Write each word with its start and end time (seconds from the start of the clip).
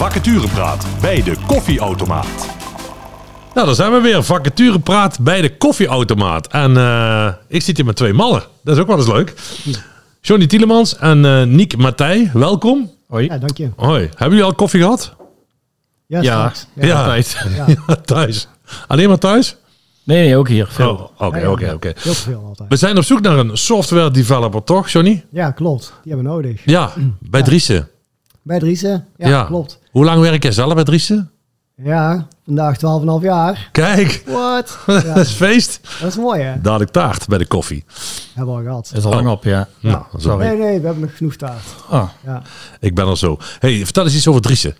Vacaturepraat 0.00 0.86
bij 1.00 1.22
de 1.22 1.36
koffieautomaat. 1.46 2.26
Nou, 3.54 3.66
dan 3.66 3.74
zijn 3.74 3.92
we 3.92 4.00
weer. 4.00 4.22
Vacaturepraat 4.22 5.20
bij 5.20 5.40
de 5.40 5.56
koffieautomaat. 5.56 6.46
En 6.46 6.76
eh, 6.76 7.28
ik 7.48 7.62
zit 7.62 7.76
hier 7.76 7.86
met 7.86 7.96
twee 7.96 8.12
mannen. 8.12 8.42
Dat 8.62 8.74
is 8.76 8.80
ook 8.82 8.86
wel 8.88 8.96
eens 8.96 9.06
leuk. 9.06 9.34
Johnny 10.20 10.46
Tielemans 10.46 10.96
en 10.96 11.24
eh 11.24 11.42
Niek 11.46 11.76
Matthij, 11.76 12.30
welkom. 12.34 12.90
Hoi. 13.08 13.24
Ja, 13.26 13.38
dank 13.38 13.56
je. 13.56 13.70
Hoi. 13.76 14.02
Hebben 14.08 14.28
jullie 14.28 14.42
al 14.44 14.54
koffie 14.54 14.80
gehad? 14.80 15.14
Ja, 16.06 16.20
Ja, 16.20 16.32
straks. 16.50 16.66
ja, 16.88 16.98
altijd. 16.98 17.46
Ja, 17.56 17.64
Ja, 17.86 17.94
thuis. 17.96 18.48
Alleen 18.86 19.08
maar 19.08 19.18
thuis? 19.18 19.56
Nee, 20.04 20.24
nee, 20.24 20.36
ook 20.36 20.48
hier. 20.48 20.66
Veel. 20.70 20.88
Oh, 21.18 21.26
Oké, 21.26 21.48
oké, 21.48 21.72
oké. 21.74 21.92
Heel 21.98 22.14
veel 22.14 22.44
altijd. 22.48 22.68
We 22.68 22.76
zijn 22.76 22.96
op 22.98 23.04
zoek 23.04 23.20
naar 23.20 23.38
een 23.38 23.56
software 23.56 24.10
developer, 24.10 24.64
toch, 24.64 24.88
Johnny? 24.88 25.24
Ja, 25.30 25.50
klopt. 25.50 25.92
Die 26.02 26.12
hebben 26.12 26.32
we 26.32 26.36
nodig. 26.42 26.62
Ja, 26.64 26.92
bij 27.18 27.42
Driessen. 27.42 27.88
Bij 28.42 28.58
Driessen? 28.58 29.06
Ja, 29.16 29.28
Ja. 29.28 29.44
klopt. 29.44 29.78
Hoe 29.90 30.04
lang 30.04 30.20
werk 30.20 30.42
jij 30.42 30.52
zelf 30.52 30.74
bij 30.74 30.84
Driessen? 30.84 31.30
Ja, 31.76 32.26
vandaag 32.44 32.76
12,5 32.76 32.80
jaar. 33.22 33.68
Kijk, 33.72 34.22
Wat? 34.26 34.78
dat 34.86 35.02
Ja, 35.02 35.14
is 35.16 35.30
feest. 35.32 35.80
dat 36.00 36.08
is 36.08 36.16
mooi, 36.16 36.40
hè? 36.42 36.60
Dadelijk 36.60 36.90
taart 36.90 37.28
bij 37.28 37.38
de 37.38 37.46
koffie. 37.46 37.84
Hebben 38.34 38.54
we 38.54 38.60
al 38.60 38.66
gehad. 38.66 38.92
Is 38.96 39.04
al 39.04 39.10
lang 39.12 39.28
op, 39.28 39.44
ja. 39.44 39.68
Nou. 39.80 40.04
Sorry. 40.16 40.46
Nee, 40.46 40.56
nee, 40.58 40.80
we 40.80 40.84
hebben 40.86 41.00
nog 41.04 41.16
genoeg 41.16 41.36
taart. 41.36 41.62
Oh, 41.90 42.08
Ja. 42.24 42.42
Ik 42.80 42.94
ben 42.94 43.06
er 43.08 43.18
zo. 43.18 43.36
hey, 43.58 43.84
vertel 43.84 44.04
eens 44.04 44.14
iets 44.14 44.28
over 44.28 44.40
Driessen. 44.40 44.74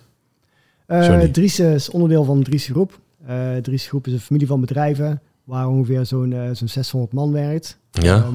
Eh 0.86 1.02
Sorry. 1.02 1.28
Driessen 1.28 1.74
is 1.74 1.91
onderdeel 1.91 2.24
van 2.24 2.38
de 2.38 2.45
Driessen 2.45 2.74
Groep. 2.74 2.98
Eh 3.27 3.56
Driessen 3.62 3.88
Groep 3.91 4.06
is 4.06 4.12
een 4.12 4.20
familie 4.20 4.47
van 4.47 4.61
bedrijven 4.61 5.20
waar 5.45 5.69
ongeveer 5.69 6.06
zo'n 6.06 6.33
eh, 6.33 6.41
zo'n 6.52 6.69
600 6.69 7.12
man 7.12 7.33
werkt. 7.33 7.78
Ja? 7.91 8.14
Ehm, 8.16 8.34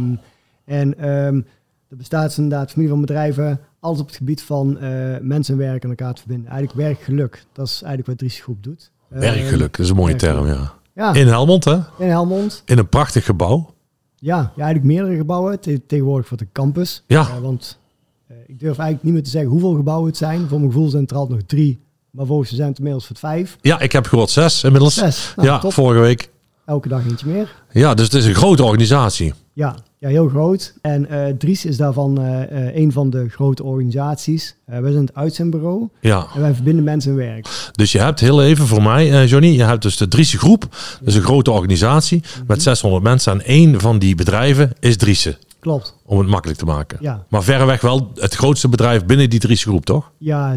en 0.66 0.98
ehm 1.00 1.42
er 1.90 1.98
bestaat 1.98 2.38
inderdaad 2.38 2.70
familie 2.72 2.90
van 2.92 3.02
bedrijven, 3.02 3.60
alles 3.86 4.00
op 4.00 4.08
het 4.08 4.16
gebied 4.16 4.42
van 4.44 4.78
eh, 4.80 4.90
mensen 5.22 5.54
en 5.54 5.60
werk 5.60 5.84
aan 5.84 5.90
elkaar 5.90 6.14
te 6.14 6.22
verbinden. 6.22 6.52
Eigenlijk 6.52 6.80
werkgeluk, 6.88 7.46
dat 7.54 7.66
is 7.66 7.72
eigenlijk 7.74 8.08
wat 8.08 8.18
Driessen 8.18 8.44
Groep 8.44 8.64
doet. 8.64 8.92
Ehm, 9.12 9.20
Werkgeluk, 9.20 9.72
dat 9.78 9.86
is 9.86 9.90
een 9.90 9.96
mooie 9.96 10.16
term, 10.16 10.48
ja. 10.48 10.74
Ja, 10.96 11.14
In 11.14 11.28
Helmond, 11.28 11.64
hè? 11.66 11.76
in 11.98 12.08
Helmond. 12.10 12.62
In 12.66 12.78
een 12.78 12.90
prachtig 12.90 13.26
gebouw. 13.26 13.74
Ja, 14.16 14.36
ja, 14.38 14.64
eigenlijk 14.64 14.84
meerdere 14.84 15.16
gebouwen. 15.16 15.60
Te- 15.60 15.82
tegenwoordig 15.88 16.28
voor 16.28 16.38
de 16.38 16.48
campus. 16.52 17.04
Ja. 17.08 17.22
Eh, 17.22 17.38
want 17.42 17.80
eh, 18.28 18.36
ik 18.48 18.60
durf 18.60 18.78
eigenlijk 18.78 19.04
niet 19.04 19.14
meer 19.14 19.24
te 19.24 19.30
zeggen 19.30 19.50
hoeveel 19.50 19.74
gebouwen 19.76 20.08
het 20.08 20.18
zijn. 20.18 20.48
Voor 20.48 20.60
mijn 20.60 20.72
gevoel 20.72 20.90
zijn 20.90 21.08
er 21.08 21.16
al 21.16 21.28
nog 21.28 21.40
drie. 21.46 21.80
Maar 22.12 22.26
volgens 22.26 22.48
mij 22.50 22.58
zijn 22.58 22.70
het 22.70 22.78
inmiddels 22.78 23.08
voor 23.08 23.16
vijf. 23.16 23.58
Ja, 23.62 23.80
ik 23.80 23.92
heb 23.92 24.06
gehoord 24.08 24.30
zes 24.30 24.64
inmiddels. 24.64 24.94
Zes. 24.94 25.34
Nou, 25.36 25.48
ja, 25.48 25.60
top. 25.60 25.74
vorige 25.74 26.02
week. 26.02 26.30
Elke 26.66 26.88
dag 26.88 27.06
eentje 27.06 27.28
meer. 27.28 27.64
Ja, 27.72 27.94
dus 27.94 28.06
het 28.06 28.14
is 28.14 28.26
een 28.26 28.36
grote 28.36 28.64
organisatie. 28.64 29.34
Ja, 29.56 29.76
ja 29.98 30.10
heel 30.10 30.28
groot. 30.30 30.74
En 30.82 31.10
eh 31.10 31.34
Dries 31.38 31.66
is 31.66 31.78
daarvan 31.78 32.22
eh, 32.22 32.68
eh, 32.68 32.76
een 32.76 32.92
van 32.92 33.10
de 33.10 33.30
grote 33.30 33.64
organisaties. 33.64 34.56
Eh 34.66 34.80
wij 34.80 34.92
zijn 34.92 35.06
het 35.06 35.16
uitzendbureau. 35.16 35.88
Ja, 36.02 36.28
En 36.36 36.42
wij 36.42 36.54
verbinden 36.54 36.84
mensen 36.84 37.12
en 37.12 37.18
werk. 37.18 37.70
dus 37.72 37.92
je 37.92 38.00
hebt 38.00 38.20
heel 38.20 38.44
even 38.44 38.68
voor 38.68 38.82
mij, 38.84 39.26
Johnny, 39.26 39.48
je 39.50 39.64
hebt 39.64 39.82
dus 39.82 39.98
de 39.98 40.08
Driessen 40.08 40.40
Groep. 40.40 40.62
Dat 41.00 41.08
is 41.08 41.16
een 41.16 41.22
grote 41.22 41.52
organisatie 41.52 42.24
met 42.48 42.62
600 42.62 43.04
mensen. 43.04 43.32
En 43.34 43.42
één 43.46 43.80
van 43.80 44.00
die 44.00 44.16
bedrijven 44.16 44.72
is 44.80 44.98
Driessen, 44.98 45.38
Klopt. 45.60 45.96
om 46.06 46.20
het 46.20 46.28
makkelijk 46.28 46.60
te 46.60 46.66
maken. 46.66 46.98
Ja, 47.02 47.26
Maar 47.30 47.44
verreweg 47.44 47.82
wel 47.82 48.12
het 48.16 48.36
grootste 48.36 48.70
bedrijf 48.70 49.06
binnen 49.06 49.30
die 49.30 49.40
Driessen 49.40 49.70
Groep, 49.70 49.86
toch? 49.86 50.12
ja 50.18 50.56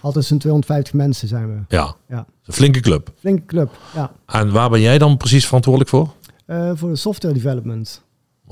altijd 0.00 0.24
zo'n 0.24 0.38
250 0.38 0.92
mensen 0.94 1.28
zijn 1.28 1.46
we. 1.46 1.76
Ja, 1.76 1.94
Ja, 2.08 2.26
een 2.44 2.54
flinke 2.54 2.80
club. 2.80 3.10
flinke 3.18 3.44
club. 3.46 3.70
Ja. 3.94 4.10
En 4.26 4.50
waar 4.52 4.70
ben 4.70 4.80
jij 4.80 4.98
dan 4.98 5.16
precies 5.16 5.46
verantwoordelijk 5.46 5.90
voor? 5.90 6.08
Voor 6.74 6.88
de 6.88 6.96
software 6.96 7.34
development. 7.34 8.02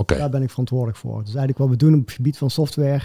Daar 0.04 0.30
ben 0.30 0.42
ik 0.42 0.50
verantwoordelijk 0.50 0.98
voor. 0.98 1.18
Dus 1.18 1.26
eigenlijk 1.34 1.58
wat 1.58 1.68
we 1.68 1.76
doen 1.76 1.94
op 1.94 2.00
het 2.06 2.14
gebied 2.14 2.38
van 2.38 2.50
software, 2.50 3.00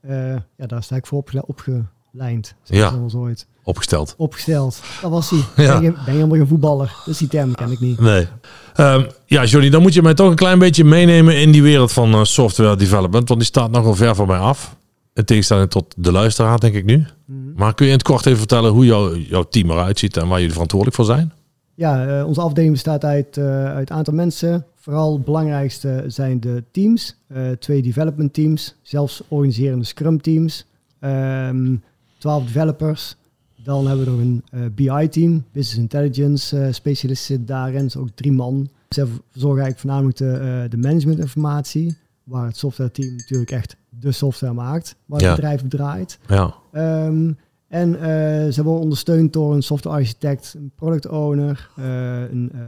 eh, 0.00 0.34
ja, 0.56 0.66
daar 0.66 0.82
sta 0.82 0.96
ik 0.96 1.06
voor 1.06 1.18
opgele- 1.18 1.44
opgeleid. 1.46 2.54
Ja. 2.64 2.92
Ooit. 3.14 3.46
opgesteld. 3.64 4.14
Opgesteld. 4.16 4.80
Dat 5.02 5.10
was 5.10 5.30
hij. 5.30 5.38
Ja. 5.64 5.72
Ben, 5.72 5.82
je, 5.82 5.92
ben 5.92 6.02
je 6.04 6.10
helemaal 6.10 6.36
geen 6.36 6.46
voetballer? 6.46 6.94
Dus 7.04 7.18
die 7.18 7.28
term 7.28 7.54
ken 7.54 7.70
ik 7.70 7.80
niet. 7.80 8.00
Nee. 8.00 8.26
Ehm, 8.74 9.04
ja, 9.26 9.44
Johnny, 9.44 9.70
dan 9.70 9.82
moet 9.82 9.94
je 9.94 10.02
mij 10.02 10.14
toch 10.14 10.30
een 10.30 10.36
klein 10.36 10.58
beetje 10.58 10.84
meenemen 10.84 11.40
in 11.40 11.50
die 11.52 11.62
wereld 11.62 11.92
van 11.92 12.12
eh, 12.12 12.24
software 12.24 12.76
development. 12.76 13.28
Want 13.28 13.40
die 13.40 13.48
staat 13.48 13.70
nogal 13.70 13.94
ver 13.94 14.14
van 14.14 14.26
mij 14.26 14.38
af. 14.38 14.76
In 15.14 15.24
tegenstelling 15.24 15.70
tot 15.70 15.94
de 15.96 16.12
luisteraar, 16.12 16.58
denk 16.60 16.74
ik 16.74 16.84
nu. 16.84 17.06
Mhm. 17.26 17.38
Maar 17.56 17.74
kun 17.74 17.86
je 17.86 17.92
in 17.92 17.98
het 17.98 18.06
kort 18.06 18.26
even 18.26 18.38
vertellen 18.38 18.70
hoe 18.72 18.84
jouw, 18.84 19.16
jouw 19.16 19.42
team 19.42 19.70
eruit 19.70 19.98
ziet 19.98 20.16
en 20.16 20.28
waar 20.28 20.38
jullie 20.38 20.52
verantwoordelijk 20.52 20.96
voor 20.96 21.06
zijn? 21.06 21.32
Ja, 21.74 22.18
eh, 22.18 22.26
onze 22.26 22.40
afdeling 22.40 22.72
bestaat 22.72 23.04
uit, 23.04 23.36
eh 23.36 23.64
uit 23.64 23.90
een 23.90 23.96
aantal 23.96 24.14
mensen. 24.14 24.66
Vooral 24.74 25.12
het 25.12 25.24
belangrijkste 25.24 26.04
zijn 26.06 26.40
de 26.40 26.64
teams. 26.70 27.16
Eh, 27.26 27.50
twee 27.50 27.82
development 27.82 28.32
teams, 28.34 28.74
zelfs 28.82 29.22
organiserende 29.28 29.84
scrum 29.84 30.20
teams. 30.20 30.66
Ehm 31.00 31.74
12 32.18 32.44
developers. 32.44 33.16
Dan 33.64 33.86
hebben 33.86 34.04
we 34.04 34.10
nog 34.10 34.20
een 34.20 34.42
eh, 34.50 34.60
BI-team, 34.74 35.44
Business 35.52 35.78
Intelligence 35.80 36.58
eh 36.60 36.72
specialist 36.72 37.24
zit 37.24 37.46
daarin. 37.48 37.84
is 37.84 37.96
ook 37.96 38.08
drie 38.14 38.32
man. 38.32 38.68
Ze 38.88 39.06
verzorgen 39.30 39.62
eigenlijk 39.62 39.78
voornamelijk 39.78 40.16
de, 40.16 40.30
eh, 40.64 40.70
de 40.70 40.76
managementinformatie. 40.76 41.96
Waar 42.24 42.46
het 42.46 42.56
software 42.56 42.90
team 42.90 43.14
natuurlijk 43.16 43.50
echt 43.50 43.76
de 43.88 44.12
software 44.12 44.52
maakt. 44.52 44.96
Waar 45.06 45.18
het 45.18 45.28
Ja. 45.28 45.34
bedrijf 45.34 45.62
op 45.62 45.70
draait. 45.70 46.18
Ja, 46.28 46.54
Ehm, 46.72 47.32
en 47.72 47.94
eh, 48.00 48.52
ze 48.52 48.62
worden 48.62 48.82
ondersteund 48.82 49.32
door 49.32 49.54
een 49.54 49.62
software 49.62 49.96
architect, 49.96 50.54
een 50.56 50.72
product 50.76 51.08
owner, 51.08 51.70
eh, 51.76 51.84
een 52.30 52.50
ehm, 52.54 52.62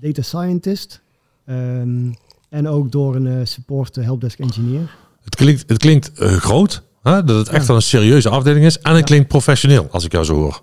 data 0.00 0.22
scientist 0.22 1.02
ehm, 1.46 2.12
en 2.48 2.68
ook 2.68 2.92
door 2.92 3.14
een 3.16 3.26
eh, 3.26 3.34
support 3.44 3.94
helpdesk 3.96 4.38
engineer. 4.38 4.94
het 5.24 5.34
klinkt, 5.34 5.64
het 5.68 5.78
klinkt 5.78 6.10
groot, 6.14 6.82
hè? 7.02 7.24
dat 7.24 7.36
het 7.36 7.48
echt 7.48 7.60
Ja. 7.60 7.66
wel 7.66 7.76
een 7.76 7.82
serieuze 7.82 8.28
afdeling 8.28 8.64
is. 8.64 8.78
En 8.78 8.90
het 8.90 8.98
Ja. 8.98 9.04
klinkt 9.04 9.28
professioneel, 9.28 9.88
als 9.90 10.04
ik 10.04 10.12
jou 10.12 10.24
zo 10.24 10.34
hoor. 10.34 10.62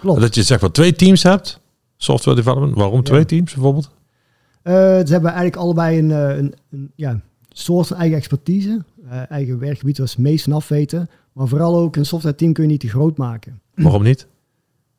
Klopt. 0.00 0.20
Dat 0.20 0.34
je 0.34 0.42
zeg 0.42 0.60
maar 0.60 0.70
twee 0.72 0.92
teams 0.92 1.22
hebt, 1.22 1.60
software 1.96 2.36
development. 2.36 2.74
Waarom 2.74 3.02
twee 3.02 3.18
Ja. 3.20 3.24
teams 3.26 3.52
bijvoorbeeld? 3.54 3.90
Ze 4.64 5.04
hebben 5.08 5.30
eigenlijk 5.30 5.56
allebei 5.56 5.98
een, 5.98 6.10
een, 6.10 6.54
een 6.70 6.90
ja, 6.94 7.20
soort 7.60 7.90
eigen 7.90 8.16
expertise, 8.16 8.84
eh, 9.08 9.30
eigen 9.30 9.58
werkgebied 9.58 9.98
waar 9.98 10.08
ze 10.08 10.20
meest 10.20 10.44
van 10.44 10.52
af 10.52 10.68
weten. 10.68 11.08
Maar 11.32 11.48
vooral 11.48 11.76
ook 11.78 11.96
een 11.96 12.06
software 12.06 12.34
team 12.36 12.52
kun 12.52 12.62
je 12.64 12.70
niet 12.70 12.80
te 12.80 12.88
groot 12.88 13.16
maken. 13.16 13.60
Waarom 13.74 14.02
niet? 14.02 14.26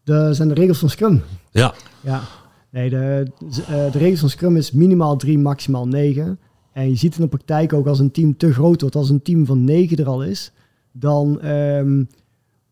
Dat 0.03 0.35
zijn 0.35 0.47
de 0.47 0.53
regels 0.53 0.79
van 0.79 0.89
Scrum. 0.89 1.21
Ja, 1.51 1.73
Ja, 2.01 2.21
nee, 2.69 2.89
de, 2.89 3.31
z- 3.49 3.59
eh, 3.59 3.91
de 3.91 3.97
regels 3.97 4.19
van 4.19 4.29
Scrum 4.29 4.55
is 4.57 4.71
minimaal 4.71 5.15
drie, 5.17 5.37
maximaal 5.37 5.87
negen. 5.87 6.39
En 6.71 6.89
je 6.89 6.95
ziet 6.95 7.15
in 7.15 7.21
de 7.21 7.27
praktijk 7.27 7.73
ook 7.73 7.87
als 7.87 7.99
een 7.99 8.11
team 8.11 8.37
te 8.37 8.53
groot 8.53 8.81
wordt, 8.81 8.95
als 8.95 9.09
een 9.09 9.21
team 9.21 9.45
van 9.45 9.63
negen 9.63 9.97
er 9.97 10.07
al 10.07 10.23
is, 10.23 10.51
dan 10.91 11.41
ehm, 11.41 12.03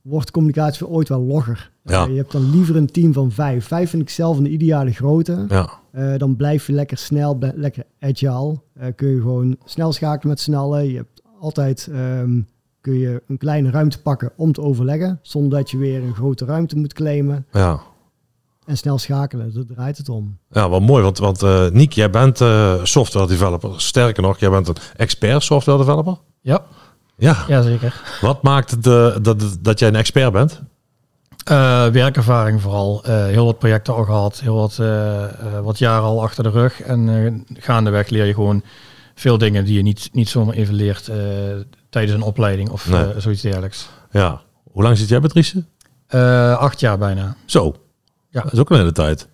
wordt 0.08 0.32
communicatie 0.32 0.86
voor 0.86 0.96
ooit 0.96 1.10
wel 1.10 1.22
logger. 1.22 1.72
Ja. 1.84 2.04
Eh, 2.06 2.12
je 2.12 2.18
hebt 2.18 2.32
dan 2.32 2.50
liever 2.52 2.76
een 2.76 2.92
team 2.92 3.14
van 3.14 3.32
vijf. 3.32 3.66
Vijf 3.68 3.90
vind 3.90 4.02
ik 4.02 4.10
zelf 4.10 4.38
een 4.38 4.54
ideale 4.54 4.92
grootte. 4.92 5.46
ja, 5.50 5.70
Eh, 5.92 6.18
dan 6.18 6.36
blijf 6.36 6.68
je 6.68 6.74
lekker 6.74 6.98
snel, 6.98 7.38
lekker 7.56 7.84
agile. 8.00 8.60
Eh, 8.74 8.88
kun 8.96 9.08
je 9.08 9.22
gewoon 9.22 9.58
snel 9.66 9.92
schakelen 9.94 10.28
met 10.28 10.40
z'n 10.40 10.54
allen. 10.54 10.90
Je 10.90 10.96
hebt 10.96 11.22
altijd 11.40 11.90
ehm, 11.92 12.40
kun 12.82 12.94
je 12.94 13.24
een 13.28 13.38
kleine 13.38 13.70
ruimte 13.70 14.02
pakken 14.02 14.32
om 14.36 14.52
te 14.52 14.62
overleggen, 14.62 15.20
zonder 15.22 15.58
dat 15.60 15.70
je 15.72 15.78
weer 15.78 16.04
een 16.04 16.14
grote 16.16 16.46
ruimte 16.46 16.78
moet 16.78 16.94
claimen. 16.94 17.46
ja. 17.52 17.80
En 18.66 18.78
snel 18.78 18.98
schakelen, 18.98 19.54
daar 19.54 19.66
draait 19.66 19.98
het 19.98 20.10
om. 20.10 20.38
Ja, 20.52 20.70
wel 20.70 20.80
mooi, 20.80 21.04
want, 21.04 21.18
want 21.18 21.44
eh 21.44 21.70
Niek, 21.70 21.92
jij 21.92 22.10
bent 22.10 22.42
eh, 22.42 22.84
software 22.84 23.28
developer. 23.28 23.82
Sterker 23.82 24.24
nog, 24.24 24.40
jij 24.40 24.50
bent 24.50 24.68
een 24.68 24.76
expert 24.96 25.44
software 25.44 25.78
developer. 25.78 26.18
ja, 26.42 26.66
Ja, 27.18 27.44
ja 27.48 27.62
zeker. 27.62 28.02
wat 28.22 28.42
maakt 28.44 28.72
het 28.72 28.88
eh, 28.88 29.16
dat, 29.22 29.58
dat 29.62 29.80
jij 29.80 29.88
een 29.88 29.96
expert 29.96 30.32
bent? 30.32 30.62
Eh, 31.46 31.88
werkervaring 31.88 32.62
vooral. 32.62 33.04
Eh, 33.04 33.26
heel 33.26 33.46
wat 33.46 33.60
projecten 33.60 33.94
al 33.96 34.04
gehad. 34.04 34.40
Heel 34.40 34.56
wat, 34.56 34.80
wat 35.64 35.78
jaren 35.78 36.04
al 36.04 36.22
achter 36.22 36.44
de 36.44 36.50
rug. 36.50 36.82
En 36.82 37.46
gaandeweg 37.54 38.10
leer 38.10 38.26
je 38.26 38.34
gewoon 38.34 38.64
veel 39.16 39.38
dingen 39.38 39.66
die 39.66 39.76
je 39.76 39.82
niet, 39.82 40.10
niet 40.12 40.30
zomaar 40.30 40.56
even 40.56 40.74
leert 40.74 41.12
tijdens 41.90 42.14
een 42.14 42.22
opleiding 42.22 42.70
of 42.70 42.90
Nee. 42.90 43.14
zoiets 43.18 43.42
dergelijks. 43.42 43.90
Ja. 44.12 44.42
Hoe 44.72 44.84
lang 44.84 44.98
zit 44.98 45.10
jij? 45.10 45.22
Eh, 46.08 46.58
acht 46.58 46.80
jaar 46.80 46.98
bijna. 46.98 47.36
Zo. 47.46 47.76
Ja. 48.30 48.42
Dat 48.42 48.54
is 48.54 48.60
ook 48.60 48.70
een 48.70 48.78
hele 48.78 48.92
tijd. 48.92 49.28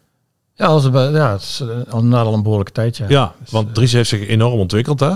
Ja, 0.56 0.66
als 0.66 0.84
ja 0.94 1.31
het 1.31 1.42
is 1.42 1.63
al 1.90 2.04
na 2.04 2.22
al 2.22 2.34
een 2.34 2.44
behoorlijke 2.44 2.72
tijd. 2.72 2.98
Ja. 2.98 3.06
Ja, 3.10 3.34
want 3.50 3.74
Driessen 3.75 3.98
heeft 3.98 4.10
zich 4.10 4.28
enorm 4.28 4.60
ontwikkeld, 4.60 5.00
hè? 5.00 5.12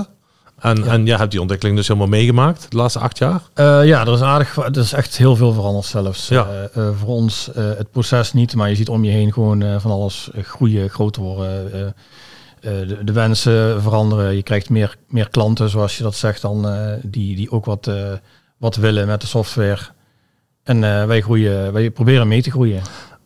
En, 0.60 0.84
Ja. 0.84 0.92
en 0.92 1.06
jij 1.06 1.18
hebt 1.18 1.32
die 1.32 1.40
ontwikkeling 1.40 1.78
dus 1.78 1.88
helemaal 1.88 2.08
meegemaakt 2.10 2.72
de 2.72 2.78
laatste 2.78 3.00
acht 3.00 3.18
jaar? 3.18 3.42
Eh, 3.54 3.86
ja, 3.86 4.06
er 4.06 4.14
is 4.14 4.22
aardig, 4.22 4.56
er 4.58 4.78
is 4.78 4.94
echt 4.94 5.18
heel 5.18 5.36
veel 5.36 5.54
veranderd 5.54 5.86
zelfs. 5.86 6.28
Ja. 6.28 6.48
Eh, 6.48 6.64
eh, 6.88 6.96
voor 7.00 7.08
ons 7.08 7.50
het 7.54 7.92
proces 7.92 8.34
niet, 8.34 8.56
maar 8.56 8.70
je 8.70 8.76
ziet 8.76 8.90
om 8.90 9.04
je 9.04 9.12
heen 9.12 9.34
gewoon 9.34 9.82
van 9.82 9.92
alles 9.92 10.30
groeien, 10.42 10.90
groter 10.90 11.22
worden. 11.22 11.96
de, 12.60 12.98
de 13.04 13.12
wensen 13.12 13.82
veranderen. 13.82 14.36
Je 14.36 14.44
krijgt 14.44 14.70
meer, 14.70 14.96
meer 15.08 15.30
klanten, 15.30 15.70
zoals 15.70 15.98
je 15.98 16.04
dat 16.04 16.16
zegt, 16.16 16.42
dan, 16.42 16.68
die, 17.02 17.36
die 17.36 17.52
ook 17.52 17.66
wat, 17.66 17.92
wat 18.58 18.76
willen 18.76 19.08
met 19.08 19.22
de 19.22 19.28
software. 19.28 19.80
En 20.64 20.80
wij 21.08 21.22
groeien, 21.22 21.74
wij 21.74 21.92
proberen 21.92 22.28
mee 22.28 22.42
te 22.42 22.52
groeien. 22.52 22.82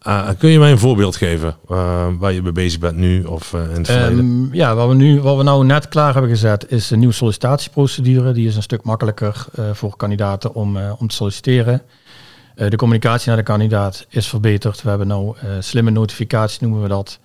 Uh, 0.07 0.29
kun 0.37 0.49
je 0.49 0.59
mij 0.59 0.71
een 0.71 0.79
voorbeeld 0.79 1.15
geven 1.15 1.57
uh, 1.71 2.07
waar 2.19 2.31
je 2.31 2.41
mee 2.41 2.51
bezig 2.51 2.79
bent 2.79 2.97
nu 2.97 3.23
of 3.23 3.53
uh, 3.53 3.61
in 3.63 3.69
het 3.69 3.87
verleden? 3.87 4.19
Um, 4.19 4.53
ja, 4.53 4.75
wat 4.75 4.87
we, 4.87 4.93
nu, 4.93 5.21
wat 5.21 5.37
we 5.37 5.43
nou 5.43 5.65
net 5.65 5.87
klaar 5.87 6.13
hebben 6.13 6.31
gezet 6.31 6.71
is 6.71 6.91
een 6.91 6.99
nieuwe 6.99 7.13
sollicitatieprocedure. 7.13 8.31
Die 8.31 8.47
is 8.47 8.55
een 8.55 8.63
stuk 8.63 8.83
makkelijker 8.83 9.45
voor 9.73 9.95
kandidaten 9.95 10.55
om, 10.55 10.77
om 10.77 11.07
te 11.07 11.15
solliciteren. 11.15 11.81
Eh, 12.55 12.69
de 12.69 12.75
communicatie 12.75 13.27
naar 13.27 13.37
de 13.37 13.43
kandidaat 13.43 14.05
is 14.09 14.27
verbeterd. 14.27 14.81
We 14.81 14.89
hebben 14.89 15.07
nou 15.07 15.37
eh, 15.37 15.49
slimme 15.59 15.91
notificaties, 15.91 16.59
noemen 16.59 16.81
we 16.81 16.87
dat. 16.87 17.19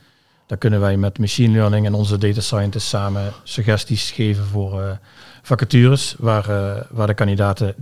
Daar 0.46 0.58
kunnen 0.58 0.80
wij 0.80 0.96
met 0.96 1.18
machine 1.18 1.52
learning 1.52 1.86
en 1.86 1.94
onze 1.94 2.18
data 2.18 2.40
scientists 2.40 2.88
samen 2.88 3.32
suggesties 3.42 4.10
geven 4.10 4.44
voor 4.44 4.82
eh, 4.82 4.90
vacatures, 5.42 6.14
waar, 6.18 6.48
eh, 6.48 6.82
waar 6.90 7.06
de 7.06 7.14
kandidaten 7.14 7.74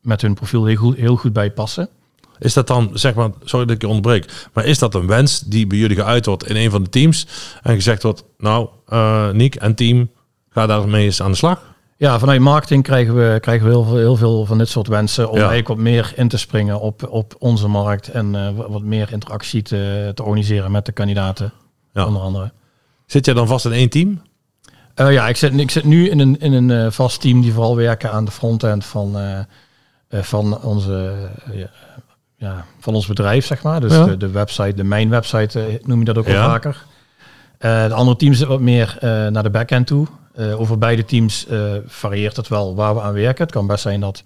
met 0.00 0.20
hun 0.20 0.34
profiel 0.34 0.64
heel 0.64 0.76
goed, 0.76 0.96
heel 0.96 1.16
goed 1.16 1.32
bij 1.32 1.50
passen. 1.50 1.88
Is 2.38 2.52
dat 2.52 2.66
dan, 2.66 2.90
zeg 2.94 3.14
maar, 3.14 3.30
sorry 3.44 3.66
dat 3.66 3.74
ik 3.74 3.80
je 3.82 3.88
onderbreek, 3.88 4.48
maar 4.52 4.64
is 4.64 4.78
dat 4.78 4.94
een 4.94 5.06
wens 5.06 5.40
die 5.40 5.66
bij 5.66 5.78
jullie 5.78 5.96
geuit 5.96 6.26
wordt 6.26 6.46
in 6.48 6.56
een 6.56 6.70
van 6.70 6.82
de 6.82 6.88
teams 6.90 7.26
en 7.62 7.74
gezegd 7.74 8.02
wordt, 8.02 8.24
nou, 8.38 8.68
eh 8.88 9.30
Niek 9.30 9.54
en 9.54 9.74
team, 9.74 10.10
ga 10.50 10.66
daarmee 10.66 11.04
eens 11.04 11.22
aan 11.22 11.30
de 11.30 11.36
slag? 11.36 11.74
Ja, 11.98 12.18
vanuit 12.18 12.40
marketing 12.40 12.82
krijgen 12.82 13.14
we, 13.14 13.38
krijgen 13.40 13.66
we 13.66 13.72
heel, 13.72 13.84
veel, 13.84 13.96
heel 13.96 14.16
veel 14.16 14.46
van 14.46 14.58
dit 14.58 14.68
soort 14.68 14.86
wensen 14.88 15.24
om 15.28 15.34
Ja. 15.34 15.38
eigenlijk 15.38 15.68
wat 15.68 15.76
meer 15.78 16.12
in 16.16 16.28
te 16.28 16.36
springen 16.36 16.80
op, 16.80 17.08
op 17.08 17.34
onze 17.38 17.68
markt 17.68 18.08
en 18.08 18.34
eh, 18.34 18.48
wat- 18.68 18.82
meer 18.82 19.12
interactie 19.12 19.62
te, 19.62 20.10
te 20.14 20.22
organiseren 20.22 20.70
met 20.70 20.86
de 20.86 20.92
kandidaten, 20.92 21.52
Ja. 21.92 22.06
onder 22.06 22.22
andere. 22.22 22.52
Zit 23.06 23.24
jij 23.24 23.34
dan 23.34 23.46
vast 23.46 23.64
in 23.64 23.72
één 23.72 23.88
team? 23.90 24.22
Eh, 24.94 25.12
ja, 25.12 25.28
ik 25.28 25.36
zit, 25.36 25.60
ik 25.60 25.70
zit 25.70 25.84
nu 25.84 26.08
in 26.10 26.18
een, 26.20 26.40
in 26.40 26.52
een 26.52 26.92
vast 26.92 27.20
team 27.20 27.40
die 27.40 27.52
vooral 27.52 27.76
werken 27.76 28.10
aan 28.12 28.24
de 28.24 28.30
frontend 28.30 28.84
van, 28.84 29.16
van, 30.10 30.62
onze, 30.62 31.14
ja, 32.36 32.64
van 32.80 32.94
ons 32.94 33.06
bedrijf, 33.06 33.46
zeg 33.46 33.62
maar. 33.62 33.80
Dus 33.80 33.92
Ja. 33.92 34.04
de, 34.04 34.16
de 34.16 34.30
website, 34.30 34.74
de 34.74 34.84
main 34.84 35.08
website 35.08 35.60
eh, 35.60 35.74
noem 35.82 35.98
je 35.98 36.04
dat 36.04 36.18
ook 36.18 36.26
Ja. 36.26 36.44
vaker. 36.44 36.84
Eh, 37.58 37.86
de 37.86 37.94
andere 37.94 38.16
teams 38.16 38.36
zitten 38.36 38.56
wat 38.56 38.64
meer 38.64 38.96
eh, 39.00 39.26
naar 39.26 39.42
de 39.42 39.50
backend 39.50 39.86
toe. 39.86 40.06
Over 40.56 40.78
beide 40.78 41.04
teams 41.04 41.46
varieert 41.86 42.36
het 42.36 42.48
wel 42.48 42.74
waar 42.74 42.94
we 42.94 43.00
aan 43.00 43.12
werken. 43.12 43.42
Het 43.44 43.52
kan 43.52 43.66
best 43.66 43.82
zijn 43.82 44.00
dat 44.00 44.22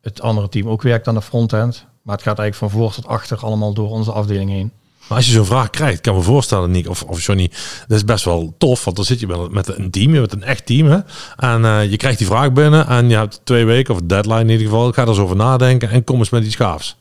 het 0.00 0.20
andere 0.20 0.48
team 0.48 0.68
ook 0.68 0.82
werkt 0.82 1.08
aan 1.08 1.14
de 1.14 1.22
frontend. 1.22 1.86
Maar 2.02 2.14
het 2.14 2.24
gaat 2.24 2.38
eigenlijk 2.38 2.72
van 2.72 2.80
voor 2.80 2.92
tot 2.92 3.06
achter 3.06 3.38
allemaal 3.38 3.74
door 3.74 3.90
onze 3.90 4.12
afdeling 4.12 4.50
heen. 4.50 4.72
Maar 5.08 5.16
als 5.16 5.26
je 5.26 5.32
zo'n 5.32 5.44
vraag 5.44 5.70
krijgt, 5.70 6.00
kan 6.00 6.14
me 6.14 6.20
voorstellen, 6.20 6.70
Nick 6.70 6.88
of, 6.88 7.02
of 7.02 7.24
Johnny, 7.26 7.50
dat 7.86 7.96
is 7.96 8.04
best 8.04 8.24
wel 8.24 8.54
tof, 8.58 8.84
want 8.84 8.96
dan 8.96 9.04
zit 9.04 9.20
je 9.20 9.26
met, 9.26 9.50
met 9.50 9.78
een 9.78 9.90
team, 9.90 10.12
bent 10.12 10.32
een 10.32 10.42
echt 10.42 10.66
team, 10.66 10.86
hè? 10.86 10.98
en 11.36 11.90
je 11.90 11.96
krijgt 11.96 12.18
die 12.18 12.26
vraag 12.26 12.52
binnen 12.52 12.86
en 12.86 13.08
je 13.08 13.16
hebt 13.16 13.40
twee 13.44 13.64
weken, 13.64 13.94
of 13.94 14.00
deadline 14.04 14.40
in 14.40 14.48
ieder 14.50 14.66
geval, 14.66 14.92
ga 14.92 15.02
er 15.02 15.08
eens 15.08 15.18
over 15.18 15.36
nadenken 15.36 15.90
en 15.90 16.04
kom 16.04 16.18
eens 16.18 16.30
met 16.30 16.44
iets 16.44 16.56
gaafs. 16.56 16.96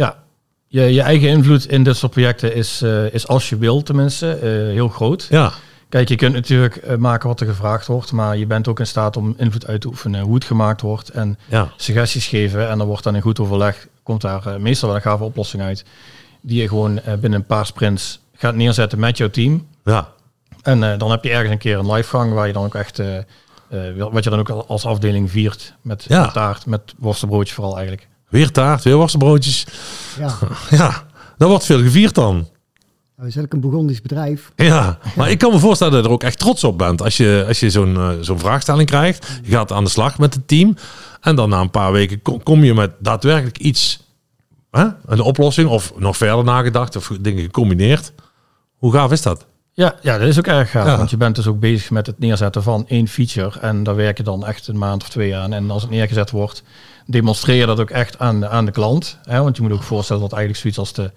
Ja, 0.00 0.16
je, 0.66 0.80
je 0.80 1.02
eigen 1.02 1.28
invloed 1.28 1.66
in 1.68 1.82
dit 1.82 1.96
soort 1.96 2.12
projecten 2.12 2.54
is, 2.54 2.82
eh, 2.82 3.12
is 3.14 3.26
als 3.28 3.48
je 3.48 3.56
wil 3.58 3.82
tenminste 3.82 4.32
eh, 4.34 4.40
heel 4.50 4.88
groot. 4.88 5.26
Ja, 5.30 5.52
Kijk, 5.88 6.08
je 6.08 6.16
kunt 6.16 6.34
natuurlijk 6.34 6.76
eh, 6.76 6.96
maken 6.96 7.28
wat 7.28 7.40
er 7.40 7.46
gevraagd 7.46 7.86
wordt, 7.86 8.12
maar 8.12 8.36
je 8.36 8.46
bent 8.46 8.68
ook 8.68 8.78
in 8.78 8.86
staat 8.86 9.16
om 9.16 9.34
invloed 9.36 9.66
uit 9.66 9.80
te 9.80 9.86
oefenen 9.88 10.20
hoe 10.20 10.34
het 10.34 10.44
gemaakt 10.44 10.80
wordt 10.80 11.08
en 11.08 11.38
ja, 11.48 11.72
suggesties 11.76 12.26
geven. 12.26 12.68
En 12.68 12.78
dan 12.78 12.86
wordt 12.86 13.04
dan 13.04 13.14
in 13.14 13.20
goed 13.20 13.40
overleg, 13.40 13.86
komt 14.02 14.20
daar 14.20 14.60
meestal 14.60 14.88
wel 14.88 14.96
een 14.96 15.02
gave 15.02 15.24
oplossing 15.24 15.62
uit, 15.62 15.84
die 16.40 16.60
je 16.62 16.68
gewoon 16.68 17.00
binnen 17.20 17.38
een 17.40 17.46
paar 17.46 17.66
sprints 17.66 18.20
gaat 18.34 18.54
neerzetten 18.54 18.98
met 18.98 19.16
jouw 19.16 19.30
team. 19.30 19.66
ja. 19.84 20.08
En 20.62 20.98
dan 20.98 21.10
heb 21.10 21.24
je 21.24 21.30
ergens 21.30 21.50
een 21.50 21.58
keer 21.58 21.78
een 21.78 21.92
livegang 21.92 22.32
waar 22.32 22.46
je 22.46 22.52
dan 22.52 22.64
ook 22.64 22.74
echt, 22.74 23.02
wil- 23.68 24.12
wat 24.12 24.24
je 24.24 24.30
dan 24.30 24.38
ook 24.38 24.50
al- 24.50 24.66
als 24.66 24.86
afdeling 24.86 25.30
viert 25.30 25.74
met, 25.82 26.04
Ja. 26.08 26.20
met 26.20 26.32
taart, 26.32 26.66
met 26.66 26.94
worstenbroodjes 26.98 27.54
vooral 27.54 27.74
eigenlijk. 27.76 28.08
Weer 28.30 28.50
taart, 28.50 28.82
weer 28.84 28.96
worstenbroodjes. 28.96 29.66
Ja, 30.18 30.34
Ja, 30.70 31.04
dat 31.36 31.48
wordt 31.48 31.64
veel 31.64 31.82
gevierd 31.82 32.14
dan. 32.14 32.48
we 33.14 33.30
zijn 33.30 33.44
ook 33.44 33.52
een 33.52 33.60
Burgondisch 33.60 34.02
bedrijf. 34.02 34.52
Ja, 34.56 34.98
maar 35.16 35.30
ik 35.30 35.38
kan 35.38 35.52
me 35.52 35.58
voorstellen 35.58 35.92
dat 35.92 36.02
je 36.02 36.08
er 36.08 36.14
ook 36.14 36.22
echt 36.22 36.38
trots 36.38 36.64
op 36.64 36.78
bent. 36.78 37.02
Als 37.02 37.16
je, 37.16 37.44
als 37.48 37.60
je 37.60 37.70
zo'n 37.70 37.96
eh, 37.96 38.08
zo'n 38.20 38.38
vraagstelling 38.38 38.88
krijgt, 38.88 39.40
je 39.42 39.50
gaat 39.50 39.72
aan 39.72 39.84
de 39.84 39.90
slag 39.90 40.18
met 40.18 40.34
het 40.34 40.48
team. 40.48 40.74
En 41.20 41.36
dan 41.36 41.48
na 41.48 41.60
een 41.60 41.70
paar 41.70 41.92
weken 41.92 42.22
kom, 42.22 42.42
kom 42.42 42.64
je 42.64 42.74
met 42.74 42.90
daadwerkelijk 42.98 43.58
iets, 43.58 44.00
hè? 44.70 44.86
een 45.06 45.20
oplossing 45.20 45.68
of 45.68 45.92
nog 45.96 46.16
verder 46.16 46.44
nagedacht 46.44 46.96
of 46.96 47.12
dingen 47.20 47.42
gecombineerd. 47.42 48.12
Hoe 48.76 48.92
gaaf 48.92 49.12
is 49.12 49.22
dat? 49.22 49.46
Ja, 49.72 49.94
ja, 50.02 50.18
dat 50.18 50.28
is 50.28 50.38
ook 50.38 50.46
erg 50.46 50.70
gaaf. 50.70 50.86
Ja. 50.86 50.96
Want 50.96 51.10
je 51.10 51.16
bent 51.16 51.36
dus 51.36 51.46
ook 51.46 51.60
bezig 51.60 51.90
met 51.90 52.06
het 52.06 52.18
neerzetten 52.18 52.62
van 52.62 52.84
één 52.88 53.08
feature. 53.08 53.60
En 53.60 53.82
daar 53.82 53.94
werk 53.96 54.16
je 54.16 54.22
dan 54.22 54.46
echt 54.46 54.66
een 54.68 54.78
maand 54.78 55.02
of 55.02 55.08
twee 55.08 55.36
aan. 55.36 55.52
En 55.52 55.70
als 55.70 55.82
het 55.82 55.90
neergezet 55.90 56.30
wordt, 56.30 56.62
demonstreer 57.10 57.66
dat 57.66 57.80
ook 57.80 57.90
echt 57.90 58.18
aan 58.18 58.40
de, 58.40 58.48
aan 58.48 58.64
de 58.64 58.70
klant. 58.70 59.18
Hè? 59.24 59.42
Want 59.42 59.56
je 59.56 59.62
moet 59.62 59.72
ook 59.72 59.82
voorstellen 59.82 60.22
dat 60.22 60.32
eigenlijk 60.32 60.60
zoiets 60.60 60.78
als 60.78 60.92
de 60.92 61.10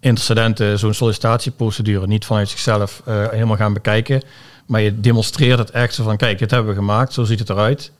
intercedenten, 0.00 0.78
zo'n 0.78 0.94
sollicitatieprocedure, 0.94 2.06
niet 2.06 2.24
vanuit 2.24 2.48
zichzelf 2.48 3.02
eh, 3.04 3.28
helemaal 3.28 3.56
gaan 3.56 3.72
bekijken. 3.72 4.22
Maar 4.66 4.80
je 4.80 5.00
demonstreert 5.00 5.58
het 5.58 5.70
echt 5.70 5.94
zo 5.94 6.04
van, 6.04 6.16
kijk, 6.16 6.38
dit 6.38 6.50
hebben 6.50 6.70
we 6.70 6.78
gemaakt, 6.78 7.12
zo 7.12 7.24
ziet 7.24 7.38
het 7.38 7.50
eruit. 7.50 7.92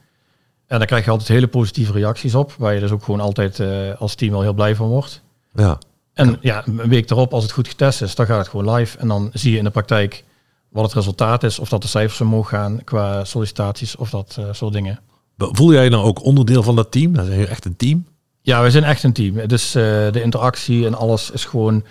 En 0.67 0.79
daar 0.79 0.87
krijg 0.87 1.05
je 1.05 1.11
altijd 1.11 1.29
hele 1.29 1.47
positieve 1.47 1.93
reacties 1.93 2.35
op. 2.35 2.55
Waar 2.59 2.75
je 2.75 2.81
dus 2.81 2.91
ook 2.91 3.05
gewoon 3.05 3.21
altijd 3.21 3.61
eh, 3.61 3.69
als 3.99 4.15
team 4.15 4.33
wel 4.33 4.43
heel 4.43 4.53
blij 4.53 4.75
van 4.75 4.89
wordt. 4.89 5.23
Ja, 5.55 5.79
En 6.15 6.37
ja, 6.41 6.63
een 6.67 6.89
week 6.89 7.11
erop, 7.11 7.33
als 7.33 7.43
het 7.43 7.53
goed 7.53 7.69
getest 7.69 8.03
is, 8.03 8.15
dan 8.15 8.27
gaat 8.27 8.39
het 8.39 8.49
gewoon 8.49 8.75
live. 8.75 8.99
En 8.99 9.09
dan 9.09 9.31
zie 9.33 9.53
je 9.53 9.59
in 9.59 9.65
de 9.65 9.71
praktijk 9.71 10.25
wat 10.69 10.85
het 10.85 10.95
resultaat 10.95 11.43
is. 11.43 11.59
Of 11.59 11.69
dat 11.69 11.83
de 11.83 11.89
cijfers 11.89 12.21
omhoog 12.21 12.49
gaan 12.49 12.85
qua 12.85 13.25
sollicitaties 13.25 13.97
of 13.97 14.11
dat 14.11 14.37
eh, 14.39 14.45
soort 14.53 14.73
dingen. 14.73 15.01
Voel 15.37 15.73
jij 15.73 15.85
je 15.85 15.91
nou 15.91 16.05
ook 16.05 16.25
onderdeel 16.25 16.63
van 16.63 16.77
dat 16.77 16.91
team? 16.91 17.13
Dat 17.13 17.27
is 17.27 17.47
echt 17.47 17.65
een 17.65 17.77
team? 17.77 18.07
Ja, 18.43 18.63
we 18.63 18.71
zijn 18.71 18.85
echt 18.85 19.03
een 19.03 19.13
team. 19.13 19.47
Dus 19.47 19.73
de 19.73 20.21
interactie 20.23 20.87
en 20.87 20.95
alles 20.95 21.31
is 21.31 21.45
gewoon 21.45 21.85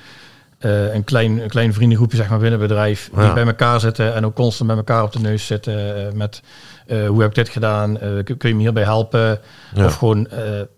eh, 0.65 0.93
een, 0.93 1.03
klein, 1.03 1.41
een 1.41 1.49
klein 1.49 1.73
vriendengroepje 1.73 2.17
zeg 2.17 2.29
maar, 2.29 2.39
binnen 2.39 2.59
het 2.59 2.67
bedrijf. 2.69 3.09
Die 3.13 3.33
bij 3.33 3.45
elkaar 3.45 3.79
zitten 3.79 4.13
en 4.13 4.25
ook 4.25 4.35
constant 4.35 4.69
bij 4.69 4.77
elkaar 4.77 5.03
op 5.03 5.11
de 5.11 5.19
neus 5.19 5.45
zitten. 5.45 6.07
eh, 6.07 6.13
met 6.13 6.41
hoe 6.87 7.21
heb 7.21 7.29
ik 7.29 7.35
dit 7.35 7.49
gedaan? 7.49 7.97
Kun, 8.23 8.49
je 8.49 8.55
me 8.55 8.61
hierbij 8.61 8.83
helpen? 8.83 9.39
Ja. 9.73 9.85
Of 9.85 9.95
gewoon 9.95 10.27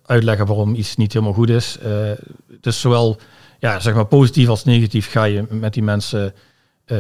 uitleggen 0.06 0.46
waarom 0.46 0.76
iets 0.76 0.96
niet 0.96 1.14
helemaal 1.14 1.34
goed 1.34 1.50
is. 1.50 1.78
Dus 2.62 2.82
zowel 2.82 3.18
ja, 3.60 3.80
zeg 3.80 3.94
maar 3.94 4.06
positief 4.06 4.48
als 4.48 4.64
negatief 4.64 5.12
ga 5.12 5.24
je 5.24 5.46
met 5.50 5.74
die 5.74 5.84
mensen 5.84 6.34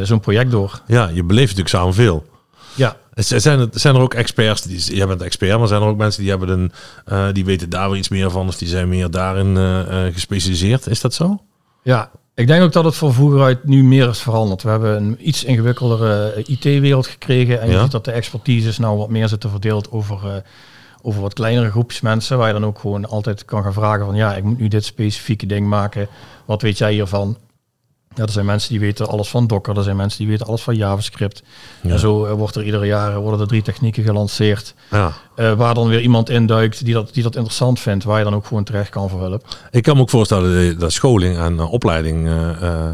zo'n 0.01 0.19
project 0.19 0.51
door. 0.51 0.81
Ja, 0.87 1.07
je 1.07 1.23
beleeft 1.23 1.55
natuurlijk 1.55 1.75
samen 1.75 1.93
veel. 1.93 2.25
Ja, 2.77 2.95
Zijn 3.13 3.59
er, 3.59 3.67
zijn 3.71 3.95
er 3.95 4.01
ook 4.01 4.13
experts, 4.13 4.61
die, 4.61 4.95
jij 4.95 5.07
bent 5.07 5.21
expert, 5.21 5.59
maar 5.59 5.67
zijn 5.67 5.81
er 5.81 5.87
ook 5.87 5.97
mensen 5.97 6.21
die, 6.21 6.29
hebben 6.29 6.49
een, 6.49 6.71
eh, 7.05 7.27
die 7.33 7.45
weten 7.45 7.69
daar 7.69 7.89
weer 7.89 7.99
iets 7.99 8.09
meer 8.09 8.31
van, 8.31 8.47
of 8.47 8.57
die 8.57 8.67
zijn 8.67 8.89
meer 8.89 9.11
daarin 9.11 9.57
eh, 9.57 10.05
eh, 10.07 10.13
gespecialiseerd? 10.13 10.87
Is 10.87 11.01
dat 11.01 11.13
zo? 11.13 11.41
ja, 11.83 12.11
ik 12.35 12.47
denk 12.47 12.63
ook 12.63 12.71
dat 12.71 12.83
het 12.83 12.95
van 12.95 13.13
vroeger 13.13 13.41
uit 13.41 13.63
nu 13.63 13.83
meer 13.83 14.09
is 14.09 14.19
veranderd. 14.19 14.63
We 14.63 14.69
hebben 14.69 14.95
een 14.97 15.17
iets 15.27 15.43
ingewikkeldere 15.43 16.43
IT-wereld 16.45 17.07
gekregen. 17.07 17.61
En 17.61 17.67
je 17.67 17.73
Ja. 17.73 17.81
ziet 17.81 17.91
dat 17.91 18.05
de 18.05 18.11
expertise 18.11 18.81
nou 18.81 18.97
wat 18.97 19.09
meer 19.09 19.27
zit 19.27 19.45
verdeeld 19.49 19.91
over, 19.91 20.43
over 21.01 21.21
wat 21.21 21.33
kleinere 21.33 21.69
groepjes 21.69 22.01
mensen. 22.01 22.37
Waar 22.37 22.47
je 22.47 22.53
dan 22.53 22.65
ook 22.65 22.79
gewoon 22.79 23.05
altijd 23.05 23.45
kan 23.45 23.63
gaan 23.63 23.73
vragen 23.73 24.05
van 24.05 24.15
ja, 24.15 24.35
ik 24.35 24.43
moet 24.43 24.59
nu 24.59 24.67
dit 24.67 24.85
specifieke 24.85 25.45
ding 25.45 25.67
maken. 25.67 26.07
Wat 26.45 26.61
weet 26.61 26.77
jij 26.77 26.93
hiervan? 26.93 27.37
Ja, 28.17 28.23
er 28.23 28.29
zijn 28.31 28.45
mensen 28.45 28.69
die 28.69 28.79
weten 28.79 29.07
alles 29.07 29.29
van 29.29 29.47
Docker. 29.47 29.77
Er 29.77 29.83
zijn 29.83 29.95
mensen 29.95 30.19
die 30.19 30.27
weten 30.27 30.45
alles 30.47 30.61
van 30.61 30.75
JavaScript. 30.75 31.43
Ja. 31.81 31.89
En 31.89 31.99
zo 31.99 32.25
eh, 32.25 32.31
wordt 32.33 32.55
er 32.55 32.63
iedere 32.63 32.85
jaar 32.85 33.19
worden 33.19 33.39
er 33.39 33.47
drie 33.47 33.61
technieken 33.61 34.03
gelanceerd. 34.03 34.73
Ja. 34.91 35.11
eh, 35.35 35.53
waar 35.53 35.73
dan 35.73 35.87
weer 35.87 36.01
iemand 36.01 36.29
induikt 36.29 36.85
die 36.85 36.93
dat, 36.93 37.13
die 37.13 37.23
dat 37.23 37.35
interessant 37.35 37.79
vindt. 37.79 38.03
Waar 38.03 38.17
je 38.17 38.23
dan 38.23 38.35
ook 38.35 38.45
gewoon 38.45 38.63
terecht 38.63 38.89
kan 38.89 39.09
voor 39.09 39.19
hulp. 39.21 39.57
Ik 39.71 39.83
kan 39.83 39.95
me 39.95 40.01
ook 40.01 40.09
voorstellen 40.09 40.79
dat- 40.79 40.91
scholing 40.91 41.37
en 41.37 41.59
eh, 41.59 41.71
opleiding 41.73 42.27
eh, 42.27 42.49
eh, 42.61 42.89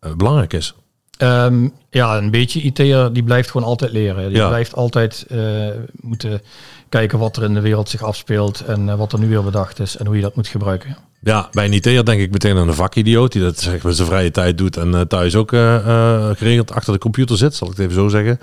eh, 0.00 0.12
belangrijk 0.16 0.52
is. 0.52 0.74
Ehm, 1.16 1.68
ja, 1.90 2.16
een 2.18 2.30
beetje 2.30 2.60
IT'er 2.60 3.12
die 3.12 3.22
blijft 3.22 3.50
gewoon 3.50 3.66
altijd 3.66 3.92
leren. 3.92 4.28
Die 4.28 4.36
Ja. 4.36 4.48
blijft 4.48 4.74
altijd 4.74 5.24
eh, 5.28 5.68
moeten 6.00 6.40
kijken 6.88 7.18
wat 7.18 7.36
er 7.36 7.42
in 7.42 7.54
de 7.54 7.60
wereld 7.60 7.88
zich 7.88 8.02
afspeelt 8.02 8.60
en 8.60 8.88
eh, 8.88 8.94
wat 8.96 9.12
er 9.12 9.18
nu 9.18 9.28
weer 9.28 9.44
bedacht 9.44 9.80
is 9.80 9.96
en 9.96 10.06
hoe 10.06 10.16
je 10.16 10.22
dat 10.22 10.36
moet 10.36 10.48
gebruiken. 10.48 10.96
Ja, 11.20 11.48
bij 11.52 11.64
een 11.64 11.72
IT'er 11.72 12.04
denk 12.04 12.20
ik 12.20 12.30
meteen 12.30 12.56
aan 12.56 12.68
een 12.68 12.74
vakidioot 12.74 13.32
die 13.32 13.42
dat 13.42 13.58
zeg, 13.60 13.82
met 13.82 13.96
zijn 13.96 14.08
vrije 14.08 14.30
tijd 14.30 14.58
doet 14.58 14.76
en 14.76 14.94
eh, 14.94 15.00
thuis 15.00 15.34
ook 15.36 15.52
eh, 15.52 15.76
eh, 15.76 16.36
geregeld 16.36 16.72
achter 16.72 16.92
de 16.92 16.98
computer 16.98 17.36
zit, 17.36 17.54
zal 17.54 17.66
ik 17.70 17.76
het 17.76 17.82
even 17.82 17.94
zo 18.00 18.08
zeggen. 18.08 18.38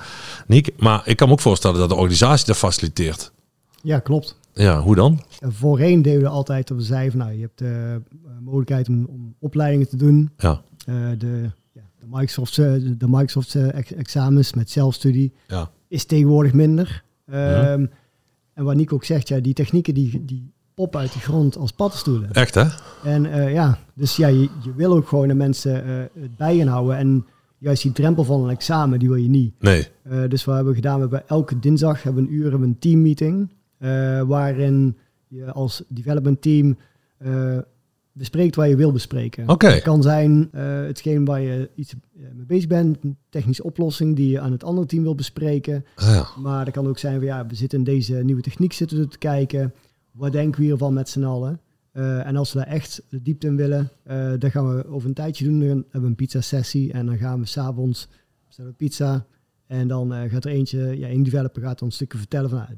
Niek, 0.48 0.70
maar 0.78 1.02
ik 1.06 1.18
kan 1.18 1.28
me 1.28 1.34
ook 1.34 1.40
voorstellen 1.42 1.80
dat 1.80 1.90
de 1.90 1.96
organisatie 1.96 2.46
dat 2.46 2.58
faciliteert. 2.58 3.32
Ja, 3.82 4.00
klopt. 4.00 4.38
Ja, 4.54 4.80
hoe 4.82 4.96
dan? 4.96 5.22
En 5.40 5.54
voorheen 5.54 6.02
deden 6.02 6.22
we 6.22 6.28
altijd 6.28 6.68
dat 6.68 6.78
we 6.78 6.84
zeiden 6.84 7.12
van 7.12 7.20
nou, 7.20 7.34
je 7.34 7.42
hebt 7.42 7.58
de 7.58 8.02
mogelijkheid 8.44 8.88
om, 8.88 9.06
om 9.10 9.36
opleidingen 9.40 9.90
te 9.90 9.96
doen. 9.98 10.30
Ja, 10.38 10.62
Eh, 10.86 10.96
de, 11.18 11.28
ja, 11.42 11.50
de 12.02 12.08
Microsoft, 12.10 12.58
eh, 12.58 12.74
de 12.98 13.08
Microsoft 13.08 13.56
eh, 13.56 13.74
ex- 13.74 13.94
examens 13.94 14.54
met 14.54 14.70
zelfstudie 14.70 15.32
ja, 15.48 15.72
is 15.88 16.06
tegenwoordig 16.06 16.54
minder. 16.54 17.04
Ehm, 17.26 17.86
En 18.54 18.64
wat 18.64 18.76
Nico 18.76 18.96
ook 18.96 19.04
zegt, 19.04 19.28
ja, 19.28 19.40
die 19.40 19.54
technieken 19.54 19.94
die, 19.94 20.26
die 20.26 20.52
poppen 20.74 21.00
uit 21.00 21.14
de 21.14 21.20
grond 21.20 21.58
als 21.58 21.72
paddenstoelen. 21.72 22.32
echt 22.32 22.56
hè? 22.56 22.66
En 23.04 23.26
eh, 23.26 23.54
ja, 23.54 23.78
dus 23.94 24.16
ja, 24.16 24.28
je, 24.28 24.50
je 24.64 24.74
wil 24.76 24.94
ook 24.96 25.08
gewoon 25.08 25.28
de 25.28 25.34
mensen 25.34 25.84
eh, 25.86 26.22
het 26.22 26.38
bij 26.38 26.58
houden. 26.58 26.98
En 26.98 27.26
juist 27.58 27.82
die 27.84 27.92
drempel 27.92 28.24
van 28.24 28.44
een 28.44 28.50
examen, 28.50 29.00
die 29.00 29.08
wil 29.08 29.18
je 29.18 29.30
niet. 29.30 29.54
Nee. 29.60 29.88
Dus 30.28 30.46
wat 30.46 30.56
hebben 30.56 30.74
we 30.74 30.80
gedaan? 30.80 30.96
We 30.96 31.02
hebben 31.02 31.28
elke 31.28 31.60
dinsdag 31.60 32.04
hebben 32.04 32.24
we 32.24 32.30
een 32.30 32.36
uur 32.36 32.42
hebben 32.42 32.60
we 32.62 32.66
een 32.68 32.80
teammeeting. 32.80 33.50
waarin 34.28 34.98
je 35.28 35.52
als 35.52 35.84
development 35.88 36.42
team 36.42 36.78
bespreekt 38.14 38.56
waar 38.56 38.68
je 38.68 38.76
wil 38.76 38.92
bespreken. 38.92 39.50
Oké. 39.50 39.68
Het 39.68 39.84
kan 39.84 40.02
zijn 40.02 40.50
eh, 40.52 40.82
hetgeen 40.82 41.26
waar 41.26 41.42
je 41.42 41.70
iets 41.76 41.94
eh, 41.94 42.22
mee 42.34 42.46
bezig 42.46 42.68
bent, 42.68 42.98
een 43.04 43.18
technische 43.30 43.64
oplossing 43.64 44.16
die 44.16 44.30
je 44.30 44.40
aan 44.40 44.52
het 44.52 44.64
andere 44.64 44.88
team 44.88 45.04
wil 45.04 45.16
bespreken. 45.16 45.86
Ah, 45.96 46.08
ja. 46.08 46.28
Maar 46.42 46.66
dat 46.66 46.74
kan 46.74 46.88
ook 46.88 46.98
zijn 46.98 47.16
van 47.16 47.26
ja, 47.26 47.46
we 47.46 47.56
zitten 47.56 47.78
in 47.78 47.84
deze 47.84 48.14
nieuwe 48.14 48.42
techniek 48.42 48.74
zitten 48.74 48.98
we 48.98 49.08
te 49.08 49.18
kijken. 49.18 49.74
Wat 50.12 50.32
denken 50.32 50.60
we 50.60 50.66
hiervan 50.66 50.94
met 50.94 51.10
z'n 51.10 51.24
allen? 51.24 51.60
Eh, 51.92 52.28
en 52.28 52.36
als 52.36 52.54
we 52.54 52.60
daar 52.60 52.68
echt 52.68 53.04
de 53.10 53.22
diepte 53.22 53.48
in 53.48 53.56
willen, 53.56 53.92
dan 54.40 54.52
gaan 54.52 54.76
we 54.76 54.88
over 54.88 55.08
een 55.08 55.14
tijdje 55.14 55.46
doen. 55.46 55.60
Dan 55.60 55.68
hebben 55.68 56.02
we 56.02 56.08
een 56.08 56.16
pizza 56.16 56.42
sessie 56.42 56.92
en 56.94 57.06
dan 57.06 57.18
gaan 57.18 57.40
we 57.40 57.46
s'avonds 57.46 58.08
bestellen 58.46 58.72
we 58.72 58.78
pizza. 58.78 59.26
En 59.68 59.88
dan 59.88 60.30
gaat 60.30 60.46
er 60.46 60.52
eentje, 60.52 60.98
ja, 60.98 61.10
een 61.10 61.24
developer 61.24 61.62
gaat 61.62 61.80
dan 61.80 61.88
een 61.88 61.94
stukje 61.94 62.18
vertellen 62.18 62.50
van, 62.50 62.58
nou, 62.58 62.70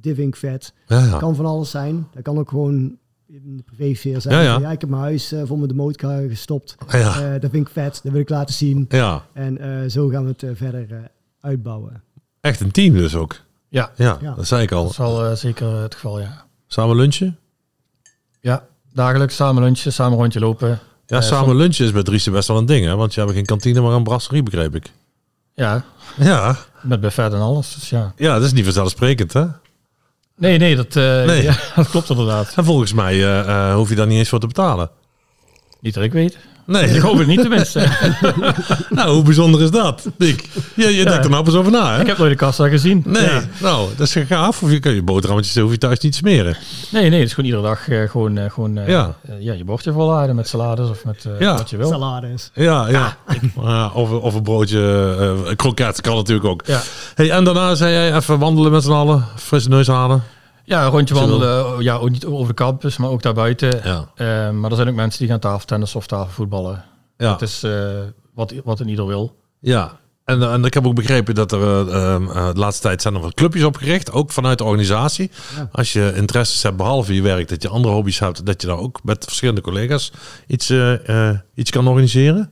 dit 0.00 0.14
vind 0.14 0.28
ik 0.28 0.36
vet. 0.36 0.74
Ja, 0.86 1.04
ja. 1.04 1.18
kan 1.18 1.34
van 1.34 1.46
alles 1.46 1.70
zijn. 1.70 2.06
Dat 2.12 2.22
kan 2.22 2.38
ook 2.38 2.48
gewoon 2.48 2.98
in 3.44 3.56
de 3.56 3.62
privésfeer 3.62 4.20
zijn. 4.20 4.34
Ja, 4.44 4.58
ja. 4.58 4.70
Ik 4.70 4.80
heb 4.80 4.90
mijn 4.90 5.02
huis 5.02 5.32
eh, 5.32 5.42
voor 5.44 5.56
mijn 5.56 5.68
de 5.68 5.74
motorcar 5.74 6.20
gestopt. 6.28 6.76
Ja. 6.88 7.34
Eh, 7.34 7.40
dat 7.40 7.50
vind 7.50 7.66
ik 7.66 7.72
vet. 7.72 8.00
Dat 8.02 8.12
wil 8.12 8.20
ik 8.20 8.28
laten 8.28 8.54
zien. 8.54 8.84
ja. 8.88 9.24
En 9.32 9.58
eh, 9.58 9.90
zo 9.90 10.08
gaan 10.08 10.24
we 10.24 10.34
het 10.36 10.56
verder 10.58 10.86
eh, 10.92 10.98
uitbouwen. 11.40 12.02
Echt 12.40 12.60
een 12.60 12.70
team 12.70 12.94
dus 12.94 13.14
ook. 13.14 13.40
Ja, 13.68 13.92
Ja, 13.96 14.18
Ja. 14.20 14.34
dat 14.34 14.46
zei 14.46 14.62
ik 14.62 14.72
al. 14.72 14.82
dat 14.82 14.90
is 14.90 14.96
wel 14.96 15.24
eh, 15.24 15.32
zeker 15.36 15.68
het 15.82 15.94
geval, 15.94 16.20
ja. 16.20 16.44
Samen 16.66 16.96
lunchen? 16.96 17.38
Ja, 18.40 18.66
dagelijks 18.92 19.36
samen 19.36 19.62
lunchen, 19.62 19.92
samen 19.92 20.18
rondje 20.18 20.40
lopen. 20.40 20.78
Ja, 21.06 21.20
samen 21.20 21.56
lunchen 21.56 21.84
is 21.84 21.92
bij 21.92 22.02
Driessen 22.02 22.32
best 22.32 22.48
wel 22.48 22.56
een 22.58 22.66
ding, 22.66 22.84
hè? 22.86 22.96
Want 22.96 23.14
je 23.14 23.20
hebt 23.20 23.32
geen 23.32 23.44
kantine, 23.44 23.80
maar 23.80 23.92
een 23.92 24.02
brasserie, 24.02 24.42
begreep 24.42 24.74
ik. 24.74 24.92
Ja, 25.54 25.84
Ja, 26.16 26.56
met 26.82 27.00
buffet 27.00 27.32
en 27.32 27.40
alles. 27.40 27.74
Dus 27.74 27.90
ja. 27.90 28.12
ja 28.16 28.34
dat 28.34 28.42
is 28.44 28.52
niet 28.52 28.64
vanzelfsprekend, 28.64 29.32
hè? 29.32 29.44
Nee, 30.36 30.58
nee, 30.58 30.76
dat, 30.76 30.96
eh, 30.96 31.24
Nee. 31.24 31.42
Ja, 31.50 31.56
dat 31.76 31.88
klopt 31.90 32.10
inderdaad. 32.10 32.52
En 32.56 32.64
volgens 32.64 32.92
mij 32.92 33.12
eh, 33.12 33.40
eh, 33.40 33.74
hoef 33.74 33.88
je 33.88 33.94
daar 33.94 34.06
niet 34.06 34.18
eens 34.18 34.28
voor 34.28 34.40
te 34.40 34.46
betalen. 34.46 34.90
Niet 35.80 35.94
dat 35.94 36.04
ik 36.04 36.12
weet. 36.12 36.38
Nee, 36.66 36.84
Ik 36.94 37.00
hoop 37.00 37.18
het 37.18 37.26
niet 37.26 37.40
tenminste. 37.40 37.88
nou, 38.90 39.10
hoe 39.14 39.22
bijzonder 39.22 39.62
is 39.62 39.70
dat, 39.70 40.06
Dick? 40.18 40.48
Je, 40.74 40.96
je 40.96 41.04
denkt 41.04 41.24
er 41.24 41.30
nou 41.30 41.44
pas 41.44 41.54
over 41.54 41.72
na, 41.72 41.94
hè? 41.94 42.00
ik 42.00 42.06
heb 42.06 42.18
nooit 42.18 42.30
de 42.30 42.36
kassa 42.36 42.68
gezien. 42.68 43.02
Nee, 43.06 43.22
Ja. 43.22 43.42
nou, 43.60 43.88
dat 43.96 44.06
is 44.06 44.16
gaaf. 44.26 44.62
Of 44.62 44.70
je 44.70 44.78
kan 44.78 44.94
je 44.94 45.02
boterhammetjes 45.02 45.56
hoef 45.58 45.70
je 45.70 45.78
thuis 45.78 45.98
niet 45.98 46.12
te 46.12 46.18
smeren. 46.18 46.56
Nee, 46.90 47.10
nee, 47.10 47.18
het 47.18 47.28
is 47.28 47.34
gewoon 47.34 47.50
iedere 47.50 47.66
dag 47.68 47.88
eh, 47.88 48.08
gewoon, 48.10 48.36
eh, 48.38 48.50
gewoon 48.50 48.76
eh, 48.78 48.88
Ja. 48.88 49.14
ja, 49.38 49.52
je 49.52 49.64
bordje 49.64 49.92
volladen 49.92 50.36
met 50.36 50.48
salades 50.48 50.88
of 50.88 51.04
met 51.04 51.24
eh, 51.24 51.40
Ja. 51.40 51.56
wat 51.56 51.70
je 51.70 51.76
wil. 51.76 51.88
Salades. 51.88 52.50
Ja, 52.54 52.88
ja. 52.88 53.16
Ja, 53.62 53.90
of, 53.94 54.10
of 54.10 54.34
een 54.34 54.42
broodje 54.42 55.16
uh, 55.46 55.52
kroket 55.56 56.00
kan 56.00 56.16
natuurlijk 56.16 56.46
ook. 56.46 56.62
Ja. 56.66 56.80
Hey, 57.14 57.30
en 57.30 57.44
daarna 57.44 57.74
zei 57.74 57.92
jij 57.92 58.14
even 58.16 58.38
wandelen 58.38 58.72
met 58.72 58.82
z'n 58.82 58.92
allen, 58.92 59.24
frisse 59.36 59.68
neus 59.68 59.86
halen. 59.86 60.22
Ja, 60.64 60.84
een 60.84 60.90
rondje 60.90 61.14
wandelen. 61.14 61.82
Ja, 61.82 61.94
ook 61.96 62.10
niet 62.10 62.26
over 62.26 62.48
de 62.48 62.54
campus, 62.54 62.96
maar 62.96 63.10
ook 63.10 63.22
daarbuiten. 63.22 63.80
Ja. 63.84 64.08
Eh, 64.14 64.50
maar 64.50 64.70
er 64.70 64.76
zijn 64.76 64.88
ook 64.88 64.94
mensen 64.94 65.20
die 65.20 65.28
gaan 65.28 65.38
tafeltennis 65.40 65.94
of 65.94 66.06
tafelvoetballen. 66.06 66.84
Ja. 67.16 67.32
Het 67.32 67.42
is 67.42 67.62
eh, 67.62 67.88
wat, 68.34 68.54
wat 68.64 68.80
een 68.80 68.88
ieder 68.88 69.06
wil. 69.06 69.36
Ja, 69.60 69.98
en, 70.24 70.42
en 70.42 70.64
ik 70.64 70.74
heb 70.74 70.86
ook 70.86 70.94
begrepen 70.94 71.34
dat 71.34 71.52
er 71.52 71.60
eh, 71.62 72.12
ehm, 72.14 72.28
eh, 72.30 72.52
de 72.52 72.58
laatste 72.58 72.82
tijd 72.82 73.02
zijn 73.02 73.14
er 73.14 73.20
wat 73.20 73.34
clubjes 73.34 73.62
opgericht, 73.64 74.12
ook 74.12 74.32
vanuit 74.32 74.58
de 74.58 74.64
organisatie. 74.64 75.30
Ja. 75.56 75.68
Als 75.72 75.92
je 75.92 76.12
interesses 76.14 76.62
hebt 76.62 76.76
behalve 76.76 77.14
je 77.14 77.22
werk, 77.22 77.48
dat 77.48 77.62
je 77.62 77.68
andere 77.68 77.94
hobby's 77.94 78.18
hebt, 78.18 78.46
dat 78.46 78.60
je 78.60 78.66
daar 78.66 78.78
ook 78.78 79.00
met 79.02 79.24
verschillende 79.24 79.60
collega's 79.60 80.12
iets, 80.46 80.70
eh, 80.70 81.28
eh, 81.28 81.38
iets 81.54 81.70
kan 81.70 81.86
organiseren. 81.88 82.50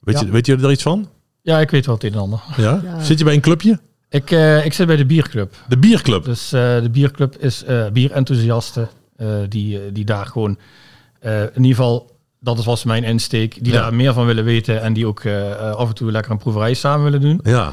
Weet, 0.00 0.18
Ja. 0.20 0.24
je, 0.26 0.30
weet 0.30 0.46
jullie 0.46 0.62
daar 0.62 0.70
iets 0.72 0.82
van? 0.82 1.08
Ja, 1.42 1.58
ik 1.60 1.70
weet 1.70 1.86
wel 1.86 1.94
het 1.94 2.04
een 2.04 2.12
en 2.12 2.18
ander. 2.18 2.42
Ja? 2.56 2.80
Ja. 2.84 3.02
Zit 3.02 3.18
je 3.18 3.24
bij 3.24 3.34
een 3.34 3.40
clubje? 3.40 3.80
Ik, 4.12 4.30
eh, 4.30 4.64
ik 4.64 4.72
zit 4.72 4.86
bij 4.86 4.96
de 4.96 5.06
bierclub. 5.06 5.54
De 5.68 5.78
bierclub. 5.78 6.24
Dus 6.24 6.52
eh, 6.52 6.80
de 6.80 6.90
bierclub 6.90 7.36
is 7.38 7.64
eh 7.64 7.86
bierenthousiasten 7.92 8.88
die, 9.48 9.92
die 9.92 10.04
daar 10.04 10.26
gewoon 10.26 10.58
in 11.54 11.62
ieder 11.62 11.76
geval, 11.76 12.10
dat 12.40 12.64
was 12.64 12.84
mijn 12.84 13.04
insteek, 13.04 13.64
die 13.64 13.72
Ja. 13.72 13.80
daar 13.80 13.94
meer 13.94 14.12
van 14.12 14.26
willen 14.26 14.44
weten 14.44 14.80
en 14.82 14.92
die 14.92 15.06
ook 15.06 15.26
af 15.76 15.88
en 15.88 15.94
toe 15.94 16.10
lekker 16.10 16.32
een 16.32 16.38
proeverij 16.38 16.74
samen 16.74 17.04
willen 17.04 17.20
doen. 17.20 17.40
Ja, 17.42 17.72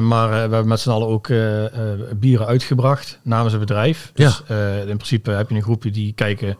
maar 0.00 0.28
we 0.30 0.34
hebben 0.36 0.68
met 0.68 0.80
z'n 0.80 0.90
allen 0.90 1.08
ook 1.08 1.28
bieren 2.16 2.46
uitgebracht 2.46 3.18
namens 3.22 3.52
het 3.52 3.60
bedrijf. 3.60 4.10
Dus 4.14 4.42
eh, 4.46 4.78
in 4.78 4.84
principe 4.96 5.30
heb 5.30 5.48
je 5.48 5.54
een 5.54 5.62
groepje 5.62 5.90
die 5.90 6.12
kijken 6.12 6.56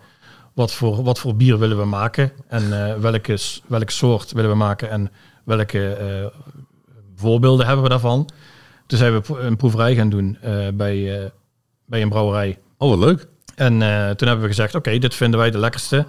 wat 0.54 0.72
voor, 0.72 1.02
wat 1.02 1.18
voor 1.18 1.36
bier 1.36 1.58
willen 1.58 1.78
we 1.78 1.84
maken 1.84 2.32
en 2.48 2.70
welke, 3.00 3.38
welke 3.66 3.92
soort 3.92 4.32
willen 4.32 4.50
we 4.50 4.56
maken 4.56 4.90
en 4.90 5.10
welke 5.44 6.30
voorbeelden 7.16 7.66
hebben 7.66 7.82
we 7.84 7.90
daarvan. 7.90 8.28
Toen 8.86 8.98
zijn 8.98 9.20
we 9.20 9.38
een 9.38 9.56
proeverij 9.56 9.94
gaan 9.94 10.08
doen 10.08 10.38
eh, 10.40 10.68
bij, 10.74 11.20
eh, 11.22 11.30
bij 11.86 12.02
een 12.02 12.08
brouwerij. 12.08 12.58
oh 12.78 12.88
wat 12.88 12.98
leuk. 12.98 13.26
En 13.54 13.82
eh, 13.82 14.10
toen 14.10 14.28
hebben 14.28 14.40
we 14.40 14.46
gezegd, 14.46 14.74
oké, 14.74 14.98
dit 14.98 15.14
vinden 15.14 15.38
wij 15.38 15.50
de 15.50 15.58
lekkerste. 15.58 16.06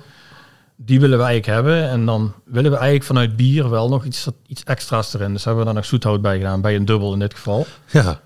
Die 0.75 0.99
willen 0.99 1.17
we 1.17 1.23
eigenlijk 1.23 1.53
hebben. 1.55 1.89
En 1.89 2.05
dan 2.05 2.33
willen 2.45 2.71
we 2.71 2.77
eigenlijk 2.77 3.05
vanuit 3.05 3.35
bier 3.35 3.69
wel 3.69 3.89
nog 3.89 4.05
iets, 4.05 4.27
iets 4.47 4.63
extra's 4.63 5.13
erin. 5.13 5.33
Dus 5.33 5.43
hebben 5.43 5.61
we 5.61 5.65
daar 5.65 5.77
nog 5.77 5.85
zoethout 5.85 6.21
bij 6.21 6.37
gedaan, 6.37 6.61
bij 6.61 6.75
een 6.75 6.85
dubbel 6.85 7.13
in 7.13 7.19
dit 7.19 7.33
geval. 7.33 7.65
Ja, 7.91 8.19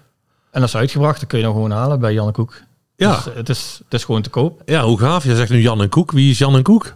En 0.51 0.59
dat 0.59 0.69
is 0.69 0.75
uitgebracht, 0.75 1.19
dat 1.19 1.29
kun 1.29 1.37
je 1.37 1.43
dan 1.43 1.53
gewoon 1.53 1.71
halen 1.71 1.99
bij 1.99 2.13
Jan 2.13 2.27
en 2.27 2.33
Koek. 2.33 2.61
ja. 2.95 3.15
Dus, 3.15 3.33
het, 3.33 3.49
is, 3.49 3.81
het 3.83 3.93
is 3.93 4.03
gewoon 4.03 4.21
te 4.21 4.29
koop. 4.29 4.61
ja 4.65 4.83
hoe 4.83 4.99
gaaf. 4.99 5.23
Je 5.23 5.35
zegt 5.35 5.51
nu 5.51 5.61
Jan 5.61 5.81
en 5.81 5.89
Koek. 5.89 6.11
Wie 6.11 6.31
is 6.31 6.37
Jan 6.37 6.55
en 6.55 6.63
Koek? 6.63 6.95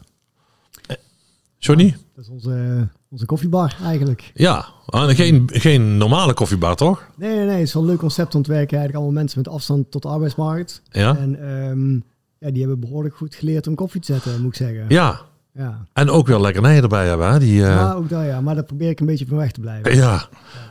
Johnny? 1.58 1.96
Dat 2.22 2.30
is 2.30 2.36
onze, 2.46 2.88
onze 3.10 3.25
koffiebar 3.25 3.75
eigenlijk. 3.84 4.32
Ja, 4.34 4.66
Ah, 4.86 5.10
geen, 5.16 5.50
geen 5.54 5.98
normale 5.98 6.34
koffiebar 6.34 6.75
toch? 6.75 7.04
Nee, 7.18 7.36
nee, 7.36 7.46
nee. 7.46 7.54
Het 7.56 7.68
is 7.68 7.74
wel 7.74 7.84
een 7.84 7.90
leuk 7.90 7.98
concept 8.00 8.36
ontwerken. 8.36 8.78
Eigenlijk 8.78 8.96
allemaal 8.96 9.22
mensen 9.22 9.42
met 9.44 9.48
afstand 9.54 9.92
tot 9.92 10.01
de 10.01 10.08
arbeidsmarkt. 10.08 10.82
Ja. 10.92 11.18
En 11.18 11.36
ehm, 11.36 11.94
ja, 12.38 12.51
die 12.51 12.60
hebben 12.62 12.80
behoorlijk 12.80 13.16
goed 13.16 13.36
geleerd 13.36 13.68
om 13.68 13.75
koffie 13.75 14.01
te 14.01 14.13
zetten, 14.13 14.42
moet 14.42 14.51
ik 14.51 14.56
zeggen. 14.68 14.86
Ja, 14.88 15.20
Ja. 15.54 15.86
en 15.94 16.10
ook 16.10 16.28
wel 16.28 16.42
lekkernijen 16.42 16.82
erbij 16.84 17.08
hebben. 17.08 17.32
Hè? 17.32 17.40
Die, 17.40 17.66
eh, 17.66 17.75
Maar 17.75 17.96
ook 17.96 18.10
dat, 18.10 18.25
ja. 18.25 18.42
Maar 18.42 18.56
daar 18.56 18.63
probeer 18.63 18.90
ik 18.90 19.00
een 19.00 19.06
beetje 19.06 19.25
van 19.28 19.38
weg 19.38 19.51
te 19.51 19.60
blijven. 19.60 19.96
Ja, 19.96 20.28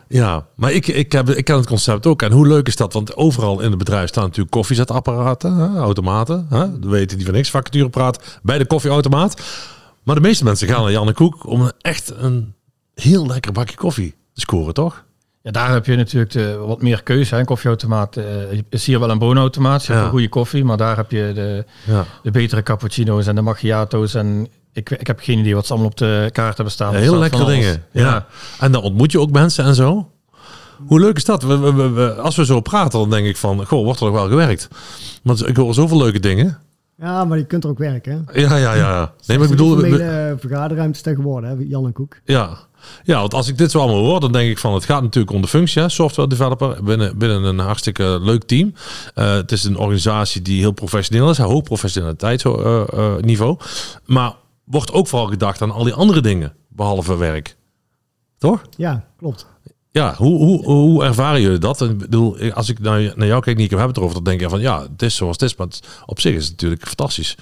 ja. 0.08 0.46
maar 0.54 0.72
ik, 0.72 0.86
ik, 0.86 1.12
heb, 1.12 1.28
ik 1.30 1.44
ken 1.44 1.56
het 1.56 1.66
concept 1.66 2.06
ook. 2.06 2.22
En 2.22 2.32
hoe 2.32 2.46
leuk 2.46 2.66
is 2.66 2.76
dat? 2.76 2.92
Want 2.92 3.16
overal 3.16 3.60
in 3.60 3.68
het 3.70 3.78
bedrijf 3.78 4.08
staan 4.08 4.24
natuurlijk 4.24 4.50
koffiezetapparaten, 4.50 5.54
hè, 5.54 5.78
automaten. 5.78 6.46
Hè? 6.48 6.78
We 6.78 6.88
weten 6.88 7.16
die 7.16 7.26
van 7.26 7.34
niks, 7.34 7.50
vacaturepraat 7.50 8.38
bij 8.42 8.58
de 8.58 8.66
koffieautomaat. 8.66 9.42
Maar 10.10 10.20
de 10.20 10.26
meeste 10.28 10.44
mensen 10.44 10.68
gaan 10.68 10.82
naar 10.82 10.92
Jan 10.92 11.06
en 11.06 11.14
Koek 11.14 11.46
om 11.46 11.70
echt 11.80 12.12
een 12.16 12.54
heel 12.94 13.26
lekker 13.26 13.52
bakje 13.52 13.76
koffie 13.76 14.14
te 14.34 14.40
scoren, 14.40 14.74
toch? 14.74 15.04
Ja, 15.42 15.50
daar 15.50 15.72
heb 15.72 15.86
je 15.86 15.96
natuurlijk 15.96 16.32
de, 16.32 16.56
wat 16.56 16.82
meer 16.82 17.02
keuze. 17.02 17.36
Een 17.36 17.44
koffieautomaat 17.44 18.16
eh, 18.16 18.24
is 18.70 18.86
hier 18.86 19.00
wel 19.00 19.10
een 19.10 19.18
boonautomaat. 19.18 19.80
Ze 19.82 19.86
hebben 19.86 20.02
Ja. 20.02 20.06
een 20.06 20.16
goede 20.18 20.28
koffie, 20.28 20.64
maar 20.64 20.76
daar 20.76 20.96
heb 20.96 21.10
je 21.10 21.30
de, 21.34 21.64
Ja. 21.86 22.04
de 22.22 22.30
betere 22.30 22.62
cappuccino's 22.62 23.26
en 23.26 23.34
de 23.34 23.40
macchiato's. 23.40 24.14
En 24.14 24.48
ik, 24.72 24.90
ik 24.90 25.06
heb 25.06 25.20
geen 25.20 25.38
idee 25.38 25.54
wat 25.54 25.66
ze 25.66 25.72
allemaal 25.72 25.90
op 25.90 25.96
de 25.96 26.28
kaart 26.32 26.54
hebben 26.54 26.74
staan. 26.74 26.92
Ja, 26.92 26.98
heel 26.98 27.18
lekkere 27.18 27.44
dingen. 27.44 27.84
Ja. 27.92 28.26
En 28.60 28.72
dan 28.72 28.82
ontmoet 28.82 29.12
je 29.12 29.20
ook 29.20 29.30
mensen 29.30 29.64
en 29.64 29.74
zo. 29.74 30.10
Hoe 30.86 31.00
leuk 31.00 31.16
is 31.16 31.24
dat? 31.24 31.42
We, 31.42 31.58
we, 31.58 31.72
we- 31.72 31.90
we- 31.90 32.14
als 32.14 32.36
we 32.36 32.44
zo 32.44 32.60
praten, 32.60 32.98
dan 32.98 33.10
denk 33.10 33.26
ik 33.26 33.36
van, 33.36 33.66
goh, 33.66 33.84
wordt 33.84 34.00
er 34.00 34.06
nog 34.06 34.14
wel 34.14 34.28
gewerkt? 34.28 34.68
Want 35.22 35.48
ik 35.48 35.56
hoor 35.56 35.74
zoveel 35.74 35.98
leuke 35.98 36.20
dingen. 36.20 36.58
Ja, 37.00 37.24
maar 37.24 37.38
je 37.38 37.44
kunt 37.44 37.64
er 37.64 37.70
ook 37.70 37.78
werken. 37.78 38.24
hè. 38.32 38.40
Ja, 38.40 38.56
ja, 38.56 38.74
ja. 38.74 39.12
Nee, 39.26 39.36
maar 39.38 39.46
ik 39.46 39.52
bedoel, 39.52 39.76
we- 39.76 39.80
Formele 39.82 40.36
vergaderruimtes 40.38 41.02
tegenwoordig, 41.02 41.50
hè, 41.50 41.56
Jan 41.58 41.86
en 41.86 41.92
Koek. 41.92 42.16
Ja. 42.24 42.58
ja, 43.02 43.20
want 43.20 43.34
als 43.34 43.48
ik 43.48 43.58
dit 43.58 43.70
zo 43.70 43.78
allemaal 43.78 44.04
hoor, 44.04 44.20
dan 44.20 44.32
denk 44.32 44.50
ik 44.50 44.58
van 44.58 44.74
het 44.74 44.84
gaat 44.84 45.02
natuurlijk 45.02 45.34
om 45.34 45.42
de 45.42 45.48
functie, 45.48 45.82
hè, 45.82 45.88
software 45.88 46.28
developer, 46.28 46.84
binnen, 46.84 47.18
binnen 47.18 47.44
een 47.44 47.58
hartstikke 47.58 48.18
leuk 48.22 48.42
team. 48.44 48.74
Eh, 49.14 49.32
het 49.32 49.52
is 49.52 49.64
een 49.64 49.76
organisatie 49.76 50.42
die 50.42 50.60
heel 50.60 50.72
professioneel 50.72 51.30
is, 51.30 51.38
hoog 51.38 51.62
professionaliteitsniveau. 51.62 53.56
maar 54.06 54.34
wordt 54.64 54.92
ook 54.92 55.06
vooral 55.08 55.28
gedacht 55.28 55.62
aan 55.62 55.70
al 55.70 55.84
die 55.84 55.92
andere 55.94 56.20
dingen, 56.20 56.52
behalve 56.68 57.16
werk. 57.16 57.56
Toch? 58.38 58.62
Ja, 58.76 59.04
klopt. 59.18 59.46
Ja, 59.92 60.14
hoe, 60.16 60.36
hoe, 60.44 60.64
hoe 60.64 61.04
ervaren 61.04 61.40
jullie 61.40 61.58
dat? 61.58 61.80
Ik 61.80 61.98
bedoel, 61.98 62.50
als 62.52 62.68
ik 62.68 62.78
naar, 62.78 63.12
naar 63.16 63.26
jou 63.26 63.42
kijk, 63.42 63.56
Nico, 63.56 63.68
hebben 63.76 63.88
het 63.88 63.96
erover, 63.96 64.14
dan 64.14 64.24
denk 64.24 64.40
je 64.40 64.48
van 64.48 64.60
ja, 64.60 64.82
het 64.82 65.02
is 65.02 65.16
zoals 65.16 65.36
het 65.40 65.50
is, 65.50 65.56
maar 65.56 65.66
het- 65.66 65.88
op 66.06 66.20
zich 66.20 66.34
is 66.34 66.42
het 66.42 66.50
natuurlijk 66.50 66.86
fantastisch. 66.86 67.36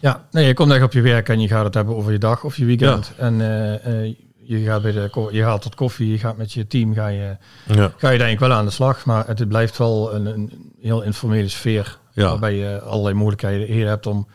Ja, 0.00 0.26
nee, 0.30 0.46
je 0.46 0.54
komt 0.54 0.72
echt 0.72 0.82
op 0.82 0.92
je 0.92 1.00
werk 1.00 1.28
en 1.28 1.40
je 1.40 1.48
gaat 1.48 1.64
het 1.64 1.74
hebben 1.74 1.96
over 1.96 2.12
je 2.12 2.18
dag 2.18 2.44
of 2.44 2.56
je 2.56 2.64
weekend. 2.64 3.12
En 3.16 3.40
eh, 3.40 4.04
eh, 4.04 4.14
je 4.44 4.58
gaat 4.58 4.82
bij 4.82 4.92
de 4.92 5.28
je 5.30 5.42
gaat 5.42 5.62
tot 5.62 5.74
koffie, 5.74 6.10
je 6.10 6.18
gaat 6.18 6.36
met 6.36 6.52
je 6.52 6.66
team, 6.66 6.94
ga 6.94 7.06
je, 7.06 7.36
Ja, 7.66 7.92
ga 7.96 8.10
je 8.10 8.18
denk 8.18 8.32
ik 8.32 8.38
wel 8.38 8.52
aan 8.52 8.64
de 8.64 8.70
slag. 8.70 9.04
Maar 9.04 9.26
het 9.26 9.48
blijft 9.48 9.78
wel 9.78 10.14
een, 10.14 10.26
een 10.26 10.72
heel 10.80 11.02
informele 11.02 11.48
sfeer. 11.48 11.98
Ja. 12.12 12.28
Waarbij 12.28 12.54
je 12.56 12.80
allerlei 12.80 13.14
mogelijkheden 13.14 13.86
hebt 13.88 14.06
om, 14.06 14.26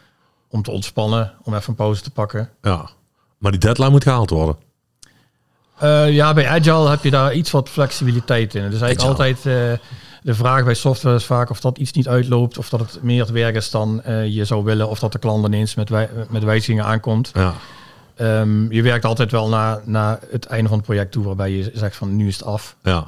om 0.50 0.62
te 0.62 0.72
ontspannen, 0.72 1.34
om 1.44 1.54
even 1.54 1.70
een 1.70 1.76
pauze 1.76 2.02
te 2.02 2.12
pakken. 2.12 2.50
ja. 2.62 2.90
Maar 3.38 3.52
die 3.52 3.60
deadline 3.60 3.90
moet 3.90 4.04
gehaald 4.04 4.30
worden. 4.30 4.56
Eh, 5.80 6.12
ja, 6.12 6.34
bij 6.34 6.48
Agile 6.48 6.90
heb 6.90 7.04
je 7.04 7.10
daar 7.10 7.34
iets 7.34 7.52
wat 7.52 7.70
flexibiliteit 7.70 8.56
in. 8.56 8.70
Dus 8.70 8.82
eigenlijk 8.82 9.00
Agile. 9.00 9.10
altijd 9.10 9.38
eh, 9.38 9.86
de 10.22 10.34
vraag 10.34 10.64
bij 10.64 10.74
software 10.74 11.16
is 11.16 11.26
vaak 11.26 11.50
of 11.50 11.60
dat 11.60 11.78
iets 11.78 11.92
niet 11.92 12.08
uitloopt, 12.08 12.58
of 12.58 12.70
dat 12.70 12.80
het 12.80 13.04
meer 13.04 13.22
het 13.22 13.32
werk 13.32 13.56
is 13.56 13.72
dan 13.72 14.02
eh, 14.02 14.28
je 14.28 14.46
zou 14.46 14.64
willen, 14.64 14.90
of 14.90 15.00
dat 15.00 15.12
de 15.12 15.20
klant 15.20 15.46
ineens 15.46 15.76
met, 15.76 15.90
wij, 15.90 16.10
met 16.30 16.44
wijzigingen 16.44 16.86
aankomt. 16.86 17.32
Ja, 17.34 17.54
Ehm, 18.16 18.72
je 18.72 18.82
werkt 18.82 19.06
altijd 19.06 19.32
wel 19.32 19.50
naar, 19.50 19.82
naar 19.86 20.20
het 20.32 20.46
einde 20.46 20.68
van 20.68 20.78
het 20.78 20.86
project 20.86 21.12
toe, 21.12 21.24
waarbij 21.24 21.52
je 21.52 21.72
zegt 21.74 21.96
van 21.96 22.16
nu 22.16 22.28
is 22.28 22.38
het 22.38 22.46
af. 22.46 22.76
ja. 22.84 23.08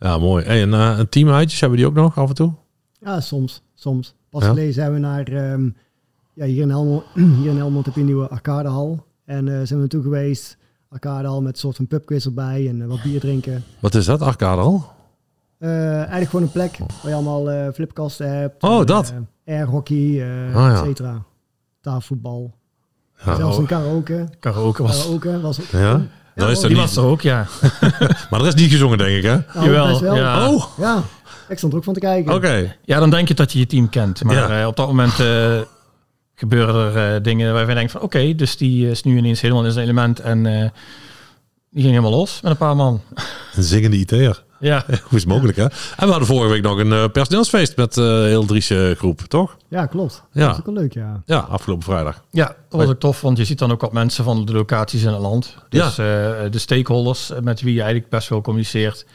Ja, 0.00 0.18
mooi. 0.18 0.44
Hey, 0.44 0.62
en 0.62 0.68
uh, 0.72 0.94
een 0.98 1.08
teamuitjes, 1.08 1.60
hebben 1.60 1.78
die 1.78 1.86
ook 1.86 1.94
nog 1.94 2.18
af 2.18 2.28
en 2.28 2.34
toe? 2.34 2.52
Ja, 3.00 3.20
soms. 3.20 3.62
soms. 3.74 4.14
Pas 4.30 4.42
Ja? 4.42 4.48
geleden 4.48 4.72
zijn 4.72 4.92
we 4.92 4.98
naar... 4.98 5.26
ehm, 5.26 5.68
ja, 6.34 6.44
hier 6.44 6.62
in 6.62 6.68
Helmond, 6.68 7.04
hier 7.40 7.50
in 7.50 7.56
Helmond 7.56 7.84
heb 7.84 7.94
je 7.94 8.00
een 8.00 8.06
nieuwe 8.06 8.28
arcadehal. 8.28 9.06
En 9.24 9.48
eh, 9.48 9.54
zijn 9.54 9.68
we 9.68 9.76
naartoe 9.76 10.02
geweest. 10.02 10.57
Arcadehal 10.90 11.42
met 11.42 11.52
een 11.52 11.58
soort 11.58 11.76
van 11.76 11.86
pubquiz 11.86 12.24
erbij 12.26 12.68
en 12.68 12.82
eh, 12.82 12.88
wat 12.88 13.02
bier 13.02 13.20
drinken. 13.20 13.64
Wat 13.78 13.94
is 13.94 14.04
dat? 14.04 14.22
Arcade 14.22 14.60
al? 14.60 14.92
Eh, 15.58 15.94
eigenlijk 15.96 16.30
gewoon 16.30 16.44
een 16.44 16.52
plek 16.52 16.78
waar 16.78 16.88
je 17.10 17.14
allemaal 17.14 17.50
eh, 17.50 17.72
flipkasten 17.74 18.38
hebt. 18.38 18.62
Oh, 18.62 18.80
en, 18.80 18.86
dat. 18.86 19.14
eh, 19.44 19.54
airhockey, 19.54 20.20
eh 20.22 20.56
Ah, 20.56 20.62
ja. 20.70 20.78
et 20.80 20.84
cetera. 20.86 21.22
tafelvoetbal. 21.80 22.54
Ja. 23.24 23.34
Zelfs 23.36 23.54
oh. 23.56 23.60
een 23.60 23.66
karaoke. 23.68 24.28
Karaoke 24.40 24.82
was... 24.82 24.98
Karaoke 25.02 25.40
was 25.40 25.60
ook. 25.60 25.66
Ja? 25.70 26.00
Daar 26.34 26.50
is 26.50 26.62
er 26.62 26.68
Die 26.68 26.76
niet, 26.76 26.86
was 26.86 26.96
er 26.96 27.04
ook, 27.10 27.20
ja. 27.20 27.46
maar 28.30 28.40
er 28.40 28.46
is 28.46 28.54
niet 28.54 28.70
gezongen, 28.70 28.98
denk 28.98 29.16
ik, 29.16 29.22
hè? 29.22 29.36
Nou, 29.54 29.66
Jawel, 29.72 30.00
wel. 30.00 30.16
ja. 30.16 30.48
Oh, 30.50 30.64
Ja, 30.78 31.02
ik 31.48 31.58
stond 31.58 31.72
er 31.72 31.78
ook 31.78 31.84
van 31.84 31.94
te 31.94 32.00
kijken. 32.00 32.34
oké. 32.34 32.76
Ja, 32.84 32.98
dan 32.98 33.10
denk 33.10 33.28
je 33.28 33.34
dat 33.34 33.52
je 33.52 33.58
je 33.58 33.66
team 33.66 33.88
kent. 33.88 34.24
Maar 34.24 34.34
Ja. 34.34 34.60
eh, 34.60 34.66
op 34.66 34.76
dat 34.76 34.86
moment 34.86 35.20
eh, 35.20 35.58
gebeuren 36.38 36.74
er 36.94 37.14
eh, 37.14 37.22
dingen 37.22 37.52
waarvan 37.52 37.68
je 37.70 37.74
denkt 37.78 37.92
van... 37.92 38.00
Oké, 38.00 38.34
dus 38.34 38.56
die 38.56 38.90
is 38.90 39.02
nu 39.02 39.16
ineens 39.16 39.40
helemaal 39.40 39.64
in 39.64 39.72
zijn 39.72 39.84
element. 39.84 40.20
En 40.20 40.46
eh, 40.46 40.70
die 41.70 41.82
ging 41.82 41.94
helemaal 41.94 42.10
los 42.18 42.40
met 42.40 42.50
een 42.50 42.56
paar 42.56 42.76
man. 42.76 43.00
Een 43.56 43.62
zingende 43.62 43.96
IT'er. 43.96 44.46
Ja, 44.60 44.84
Hoe 44.86 44.96
is 45.18 45.20
het 45.22 45.26
mogelijk, 45.26 45.56
hè? 45.56 45.62
En 45.62 45.72
we 45.96 46.06
hadden 46.06 46.26
vorige 46.26 46.52
week 46.52 46.62
nog 46.62 46.78
een 46.78 46.92
eh, 46.92 47.04
personeelsfeest 47.12 47.76
met 47.76 47.96
eh 47.96 48.04
heel 48.04 48.44
Driesje 48.44 48.94
groep, 48.98 49.20
toch? 49.20 49.56
Ja, 49.68 49.86
klopt. 49.86 50.22
Ja. 50.32 50.40
Dat 50.46 50.52
is 50.52 50.58
ook 50.58 50.66
wel 50.66 50.74
leuk, 50.74 50.92
ja. 50.92 51.22
Ja, 51.26 51.38
afgelopen 51.38 51.84
vrijdag. 51.84 52.22
ja 52.30 52.46
dat 52.46 52.80
was 52.80 52.88
ook 52.88 52.98
tof. 53.00 53.20
Want 53.20 53.38
je 53.38 53.44
ziet 53.44 53.58
dan 53.58 53.72
ook 53.72 53.80
wat 53.80 53.92
mensen 53.92 54.24
van 54.24 54.44
de 54.44 54.52
locaties 54.52 55.02
in 55.02 55.08
het 55.12 55.20
land. 55.20 55.56
Dus 55.68 55.98
eh, 55.98 56.04
de 56.50 56.58
stakeholders 56.58 57.32
met 57.42 57.60
wie 57.60 57.72
je 57.74 57.80
eigenlijk 57.80 58.10
best 58.10 58.28
wel 58.28 58.40
communiceert. 58.40 59.06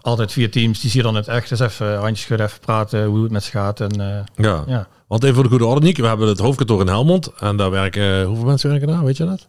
Altijd 0.00 0.32
via 0.32 0.48
teams. 0.48 0.80
Die 0.80 0.90
zie 0.90 1.00
je 1.00 1.06
dan 1.06 1.14
het 1.16 1.28
echt. 1.28 1.48
Dus 1.48 1.60
even 1.60 1.96
handjes 1.98 2.20
schudden, 2.20 2.46
even 2.46 2.60
praten 2.60 3.04
hoe 3.04 3.22
het 3.22 3.32
met 3.32 3.44
ze 3.44 3.50
gaat. 3.50 3.80
En 3.80 4.00
eh, 4.00 4.44
Ja. 4.44 4.64
ja, 4.66 4.86
Want 5.06 5.22
even 5.22 5.34
voor 5.34 5.44
de 5.44 5.50
goede 5.50 5.66
orde, 5.66 5.80
Niek. 5.86 5.96
We 5.96 6.06
hebben 6.06 6.28
het 6.28 6.38
hoofdkantoor 6.38 6.80
in 6.80 6.86
Helmond. 6.88 7.32
En 7.38 7.56
daar 7.56 7.70
werken... 7.70 8.24
Hoeveel 8.24 8.44
mensen 8.44 8.70
werken 8.70 8.88
daar? 8.88 9.04
Weet 9.04 9.16
je 9.16 9.24
dat? 9.24 9.48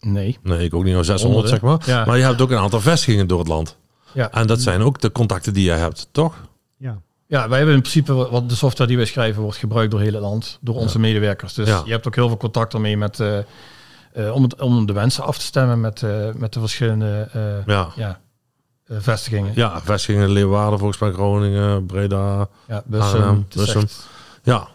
nee. 0.00 0.38
Nee, 0.42 0.64
ik 0.64 0.74
ook 0.74 0.84
niet. 0.84 0.92
Nou, 0.92 1.04
600, 1.04 1.48
zeg 1.48 1.60
maar. 1.60 1.78
Ja. 1.86 2.04
Maar 2.04 2.16
je 2.16 2.24
hebt 2.24 2.40
ook 2.40 2.50
een 2.50 2.58
aantal 2.58 2.80
vestigingen 2.80 3.26
door 3.26 3.38
het 3.38 3.48
land. 3.48 3.76
Ja. 4.12 4.30
En 4.30 4.46
dat 4.46 4.60
zijn 4.60 4.82
ook 4.82 5.00
de 5.00 5.12
contacten 5.12 5.52
die 5.52 5.64
je 5.64 5.70
hebt, 5.70 6.08
toch? 6.10 6.34
Ja, 6.76 7.00
Ja, 7.26 7.48
wij 7.48 7.56
hebben 7.56 7.74
in 7.76 7.80
principe 7.80 8.12
wat 8.14 8.48
de 8.48 8.54
software 8.54 8.88
die 8.88 8.96
wij 8.96 9.06
schrijven 9.06 9.42
wordt 9.42 9.56
gebruikt 9.58 9.90
door 9.90 10.00
heel 10.00 10.12
het 10.12 10.22
land, 10.22 10.58
door 10.60 10.74
onze 10.74 10.98
medewerkers. 10.98 11.54
Dus 11.54 11.68
Ja. 11.68 11.82
je 11.84 11.90
hebt 11.92 12.06
ook 12.06 12.14
heel 12.14 12.28
veel 12.28 12.36
contact 12.36 12.74
ermee 12.74 12.96
met 12.96 13.20
eh, 13.20 13.38
eh, 13.38 14.34
om, 14.34 14.42
het, 14.42 14.60
om 14.60 14.86
de 14.86 14.92
wensen 14.92 15.24
af 15.24 15.38
te 15.38 15.44
stemmen 15.44 15.80
met, 15.80 16.02
eh, 16.02 16.28
met 16.34 16.52
de 16.52 16.60
verschillende 16.60 17.28
eh, 17.32 17.66
Ja. 17.66 17.88
ja, 17.96 18.20
eh, 18.86 18.96
vestigingen. 19.00 19.52
Ja, 19.54 19.80
vestigingen 19.80 20.30
Leeuwarden, 20.30 20.78
volgens 20.78 20.98
mij 21.00 21.12
Groningen, 21.12 21.86
Breda. 21.86 22.48
Ja, 22.68 22.82
Bussum, 22.86 23.20
Arnhem, 23.22 23.46
Ja, 24.42 24.68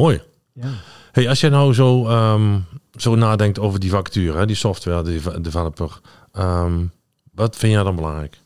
mooi. 0.00 0.22
ja. 0.52 0.68
Hey, 1.12 1.28
als 1.28 1.40
je 1.40 1.48
nou 1.48 1.74
zo, 1.74 2.06
ehm, 2.08 2.58
zo 2.96 3.14
nadenkt 3.14 3.58
over 3.58 3.80
die 3.80 3.90
vacature, 3.90 4.38
hè, 4.38 4.46
die 4.46 4.56
software, 4.56 5.02
die 5.02 5.20
de 5.22 5.40
developer. 5.40 6.00
ehm, 6.32 6.84
wat 7.32 7.56
vind 7.56 7.72
jij 7.72 7.82
dan 7.82 7.96
belangrijk? 7.96 8.38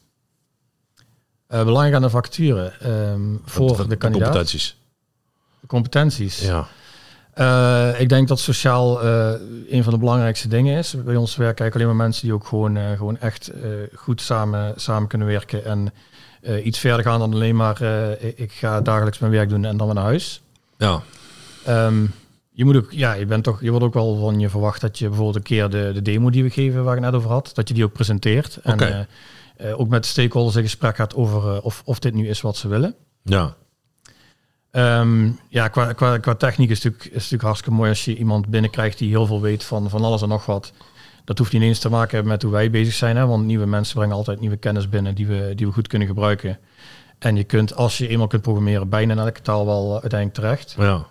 eh, 1.46 1.64
belangrijk 1.64 1.94
aan 1.94 2.02
de 2.02 2.10
vacature 2.10 2.72
ehm, 2.80 3.20
voor 3.44 3.76
Wat- 3.76 3.88
de 3.88 3.96
kandidaat. 3.96 4.28
competenties. 4.28 4.76
De 5.60 5.66
competenties. 5.66 6.40
Ja. 6.40 6.66
Eh, 7.34 8.00
ik 8.00 8.08
denk 8.08 8.28
dat 8.28 8.38
sociaal 8.40 9.02
eh, 9.02 9.32
een 9.68 9.82
van 9.84 9.92
de 9.92 9.98
belangrijkste 9.98 10.48
dingen 10.48 10.78
is. 10.78 10.90
Bij 11.04 11.16
ons 11.16 11.36
werken 11.36 11.60
eigenlijk 11.60 11.74
alleen 11.74 11.86
maar 11.86 12.06
mensen 12.06 12.22
die 12.24 12.32
ook 12.34 12.46
gewoon, 12.46 12.76
gewoon 12.96 13.18
echt 13.18 13.50
goed 13.94 14.20
samen, 14.20 14.72
samen 14.76 15.08
kunnen 15.08 15.26
werken. 15.26 15.64
En 15.64 15.92
iets 16.64 16.78
verder 16.78 17.04
gaan 17.04 17.18
dan 17.18 17.32
alleen 17.32 17.56
maar 17.56 17.82
ik- 18.20 18.38
ik 18.38 18.52
ga 18.52 18.80
dagelijks 18.80 19.18
mijn 19.18 19.32
werk 19.32 19.48
doen 19.48 19.64
en 19.64 19.76
dan 19.76 19.86
weer 19.86 19.94
naar 19.96 20.04
huis. 20.04 20.40
Ja. 20.78 21.02
Ehm, 21.64 22.06
je 22.50 22.64
moet 22.64 22.76
ook, 22.76 22.92
ja, 22.92 23.12
je 23.12 23.26
bent 23.26 23.44
toch, 23.44 23.60
je 23.60 23.70
wordt 23.70 23.84
ook 23.84 23.94
wel 23.94 24.16
van 24.16 24.38
je 24.40 24.48
verwacht 24.48 24.80
dat 24.80 24.98
je 24.98 25.06
bijvoorbeeld 25.06 25.36
een 25.36 25.42
keer 25.42 25.70
de, 25.70 25.90
de 25.94 26.02
demo 26.02 26.30
die 26.30 26.42
we 26.42 26.50
geven, 26.50 26.84
waar 26.84 26.94
ik 26.94 27.00
net 27.00 27.14
over 27.14 27.30
had, 27.30 27.50
dat 27.54 27.68
je 27.68 27.74
die 27.74 27.84
ook 27.84 27.92
presenteert. 27.92 28.56
En 28.62 28.78
eh, 28.78 29.00
eh, 29.56 29.80
ook 29.80 29.88
met 29.88 30.02
de 30.02 30.08
stakeholders 30.08 30.56
in 30.56 30.62
gesprek 30.62 30.96
gaat 30.96 31.14
over 31.14 31.54
eh, 31.54 31.64
of, 31.64 31.82
of 31.84 31.98
dit 31.98 32.14
nu 32.14 32.28
is 32.28 32.40
wat 32.40 32.56
ze 32.56 32.68
willen. 32.68 32.94
Ja. 33.22 33.54
Ehm, 34.70 35.30
ja, 35.48 35.68
qua, 35.68 35.92
qua, 35.92 36.18
qua 36.18 36.34
techniek 36.34 36.70
is 36.70 36.82
het, 36.82 36.84
natuurlijk, 36.84 37.10
is 37.10 37.22
natuurlijk 37.22 37.42
hartstikke 37.42 37.76
mooi 37.76 37.90
als 37.90 38.04
je 38.04 38.16
iemand 38.16 38.48
binnenkrijgt 38.48 38.98
die 38.98 39.08
heel 39.08 39.26
veel 39.26 39.40
weet 39.40 39.64
van, 39.64 39.90
van 39.90 40.04
alles 40.04 40.22
en 40.22 40.28
nog 40.28 40.46
wat. 40.46 40.72
Dat 41.24 41.38
hoeft 41.38 41.52
niet 41.52 41.62
eens 41.62 41.78
te 41.78 41.88
maken 41.88 42.14
hebben 42.14 42.32
met 42.32 42.42
hoe 42.42 42.52
wij 42.52 42.70
bezig 42.70 42.94
zijn, 42.94 43.16
hè, 43.16 43.26
want 43.26 43.44
nieuwe 43.44 43.66
mensen 43.66 43.94
brengen 43.94 44.16
altijd 44.16 44.40
nieuwe 44.40 44.56
kennis 44.56 44.88
binnen 44.88 45.14
die 45.14 45.26
we, 45.26 45.52
die 45.54 45.66
we 45.66 45.72
goed 45.72 45.88
kunnen 45.88 46.08
gebruiken. 46.08 46.58
En 47.18 47.36
je 47.36 47.44
kunt, 47.44 47.74
als 47.74 47.98
je 47.98 48.08
eenmaal 48.08 48.26
kunt 48.26 48.42
programmeren, 48.42 48.88
bijna 48.88 49.12
in 49.12 49.18
elke 49.18 49.40
taal 49.40 49.66
wel 49.66 49.92
uiteindelijk 49.92 50.34
terecht. 50.34 50.74
Ja. 50.78 51.06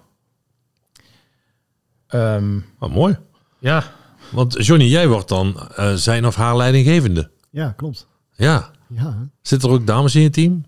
Ehm, 2.09 2.59
Oh, 2.79 2.93
mooi. 2.93 3.17
ja, 3.59 3.83
Want 4.31 4.65
Johnny, 4.65 4.85
jij 4.85 5.07
wordt 5.07 5.27
dan 5.29 5.55
eh, 5.75 5.93
zijn 5.93 6.25
of 6.25 6.35
haar 6.35 6.55
leidinggevende. 6.57 7.31
ja, 7.49 7.71
klopt. 7.71 8.07
Ja. 8.35 8.71
Ja, 8.87 9.29
Zitten 9.41 9.69
er 9.69 9.75
ook 9.75 9.87
dames 9.87 10.15
in 10.15 10.21
je 10.21 10.29
team? 10.29 10.65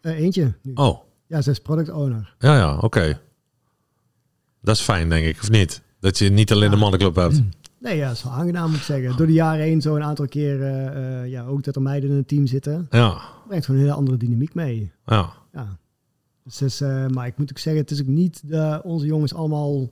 Eh, 0.00 0.18
eentje 0.18 0.54
nu. 0.62 0.72
Oh, 0.74 0.98
Ja, 1.26 1.42
ze 1.42 1.50
is 1.50 1.58
product 1.60 1.90
owner. 1.90 2.34
ja, 2.38 2.56
ja, 2.56 2.76
oké. 2.78 3.20
Dat 4.62 4.74
is 4.76 4.80
fijn, 4.82 5.08
denk 5.08 5.26
ik, 5.26 5.38
of 5.42 5.50
niet? 5.50 5.82
Dat 6.00 6.18
je 6.18 6.28
niet 6.30 6.52
alleen 6.52 6.70
de 6.70 6.76
mannenclub 6.76 7.14
hebt. 7.16 7.42
Nee, 7.78 7.96
ja, 7.96 8.06
dat 8.08 8.16
is 8.16 8.22
wel 8.22 8.32
aangenaam 8.32 8.68
moet 8.70 8.78
ik 8.78 8.82
zeggen. 8.84 9.16
Door 9.16 9.26
de 9.26 9.32
jaren 9.32 9.64
heen 9.64 9.80
zo 9.80 9.96
een 9.96 10.02
aantal 10.02 10.28
keer, 10.28 10.62
eh, 10.62 11.30
ja, 11.30 11.44
ook 11.44 11.64
dat 11.64 11.76
er 11.76 11.82
meiden 11.82 12.10
in 12.10 12.16
het 12.16 12.28
team 12.28 12.46
zitten, 12.46 12.86
Ja, 12.90 13.18
brengt 13.46 13.64
gewoon 13.64 13.80
een 13.80 13.86
hele 13.86 13.98
andere 13.98 14.16
dynamiek 14.16 14.54
mee. 14.54 14.92
ja. 15.06 15.32
Ja. 15.52 15.78
Dus 16.44 16.62
is, 16.62 16.80
eh, 16.80 17.06
maar 17.06 17.26
ik 17.26 17.38
moet 17.38 17.50
ook 17.50 17.58
zeggen, 17.58 17.82
het 17.82 17.90
is 17.90 18.00
ook 18.00 18.06
niet 18.06 18.42
de, 18.48 18.80
onze 18.84 19.06
jongens 19.06 19.34
allemaal, 19.34 19.90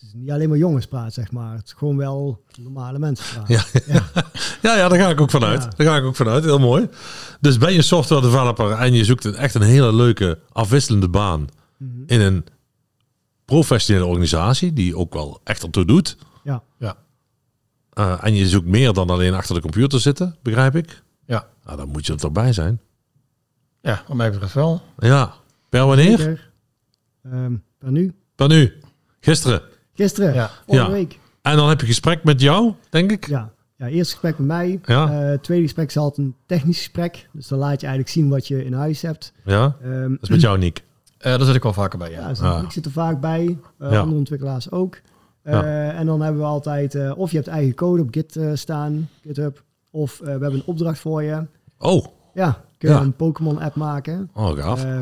het 0.00 0.08
is 0.08 0.14
niet 0.14 0.30
alleen 0.30 0.48
maar 0.48 0.58
jongenspraat, 0.58 1.12
zeg 1.12 1.30
maar. 1.32 1.56
Het 1.56 1.66
is 1.66 1.72
gewoon 1.72 1.96
wel 1.96 2.42
normale 2.58 2.98
mensenpraat. 2.98 3.48
Ja. 3.48 3.62
Ja, 4.62 4.76
ja, 4.76 4.88
daar 4.88 4.98
ga 4.98 5.08
ik 5.08 5.20
ook 5.20 5.30
vanuit. 5.30 5.62
Ja. 5.62 5.68
Daar 5.76 5.86
ga 5.86 5.96
ik 5.96 6.04
ook 6.04 6.16
vanuit. 6.16 6.44
Heel 6.44 6.58
mooi. 6.58 6.88
Dus 7.40 7.58
ben 7.58 7.72
je 7.72 7.82
software 7.82 8.22
developer 8.22 8.70
en 8.72 8.92
je 8.92 9.04
zoekt 9.04 9.24
een, 9.24 9.34
echt 9.34 9.54
een 9.54 9.62
hele 9.62 9.92
leuke, 9.94 10.38
afwisselende 10.52 11.08
baan 11.08 11.46
Mhm. 11.76 12.02
in 12.06 12.20
een 12.20 12.44
professionele 13.44 14.04
organisatie 14.06 14.72
die 14.72 14.96
ook 14.96 15.12
wel 15.14 15.40
echt 15.44 15.62
ertoe 15.62 15.84
doet. 15.84 16.16
Ja. 16.44 16.62
ja, 16.78 16.96
Eh, 17.90 18.18
en 18.24 18.34
je 18.34 18.48
zoekt 18.48 18.66
meer 18.66 18.92
dan 18.92 19.10
alleen 19.10 19.34
achter 19.34 19.54
de 19.54 19.60
computer 19.60 20.00
zitten, 20.00 20.36
begrijp 20.42 20.76
ik. 20.76 21.02
ja, 21.26 21.48
Nou, 21.64 21.76
dan 21.76 21.88
moet 21.88 22.06
je 22.06 22.12
er 22.12 22.18
toch 22.18 22.32
bij 22.32 22.52
zijn. 22.52 22.80
ja, 23.80 24.02
wat 24.08 24.16
mij 24.16 24.30
betreft 24.30 24.54
wel. 24.54 24.82
Ja. 24.98 25.34
Per 25.68 25.86
wanneer? 25.86 26.50
Ehm, 27.22 27.54
per 27.78 27.90
nu. 27.92 28.14
Per 28.34 28.48
nu. 28.48 28.80
Gisteren. 29.20 29.62
Gisteren, 30.00 30.34
Ja. 30.34 30.50
Ja. 30.66 30.90
week. 30.90 31.18
En 31.42 31.56
dan 31.56 31.68
heb 31.68 31.80
je 31.80 31.86
gesprek 31.86 32.24
met 32.24 32.40
jou, 32.40 32.72
denk 32.90 33.10
ik. 33.10 33.26
Ja. 33.28 33.50
ja, 33.76 33.86
eerst 33.86 34.10
gesprek 34.10 34.38
met 34.38 34.46
mij. 34.46 34.80
Ja. 34.84 35.30
Eh, 35.32 35.38
tweede 35.38 35.62
gesprek 35.64 35.88
is 35.88 35.96
altijd 35.96 36.26
een 36.26 36.34
technisch 36.46 36.76
gesprek. 36.78 37.28
Dus 37.32 37.48
dan 37.48 37.58
laat 37.58 37.80
je 37.80 37.86
eigenlijk 37.86 38.08
zien 38.16 38.28
wat 38.28 38.48
je 38.48 38.64
in 38.64 38.72
huis 38.72 39.02
hebt. 39.02 39.32
Ja. 39.44 39.76
Ehm, 39.82 40.10
Dat 40.10 40.22
is 40.22 40.28
met 40.28 40.40
jou, 40.40 40.58
Niek. 40.58 40.82
Eh, 41.18 41.36
daar 41.36 41.44
zit 41.46 41.54
ik 41.54 41.62
wel 41.62 41.72
vaker 41.72 41.98
bij, 41.98 42.10
ja. 42.10 42.20
Ja, 42.20 42.28
dus 42.28 42.40
Ah. 42.40 42.62
ik 42.62 42.70
zit 42.70 42.84
er 42.84 42.90
vaak 42.90 43.20
bij. 43.20 43.58
eh, 43.78 43.90
Ja. 43.90 43.98
Andere 43.98 44.18
ontwikkelaars 44.18 44.70
ook. 44.70 45.00
Eh, 45.42 45.52
Ja. 45.52 45.90
En 45.92 46.06
dan 46.06 46.20
hebben 46.20 46.40
we 46.40 46.46
altijd, 46.46 46.94
eh, 46.94 47.12
of 47.18 47.30
je 47.30 47.36
hebt 47.36 47.48
eigen 47.48 47.74
code 47.74 48.02
op 48.02 48.08
Git 48.10 48.36
eh, 48.36 48.50
staan, 48.54 49.08
GitHub. 49.26 49.62
Of 49.90 50.12
eh, 50.20 50.24
we 50.24 50.30
hebben 50.30 50.52
een 50.54 50.62
opdracht 50.64 50.98
voor 50.98 51.22
je. 51.22 51.46
Oh. 51.78 52.06
Ja, 52.34 52.64
kun 52.78 52.88
je 52.88 52.94
Ja. 52.94 53.00
een 53.00 53.12
Pokémon 53.16 53.58
app 53.60 53.74
maken. 53.74 54.30
Oh, 54.34 54.50
gaaf. 54.58 54.84
Eh, 54.84 55.00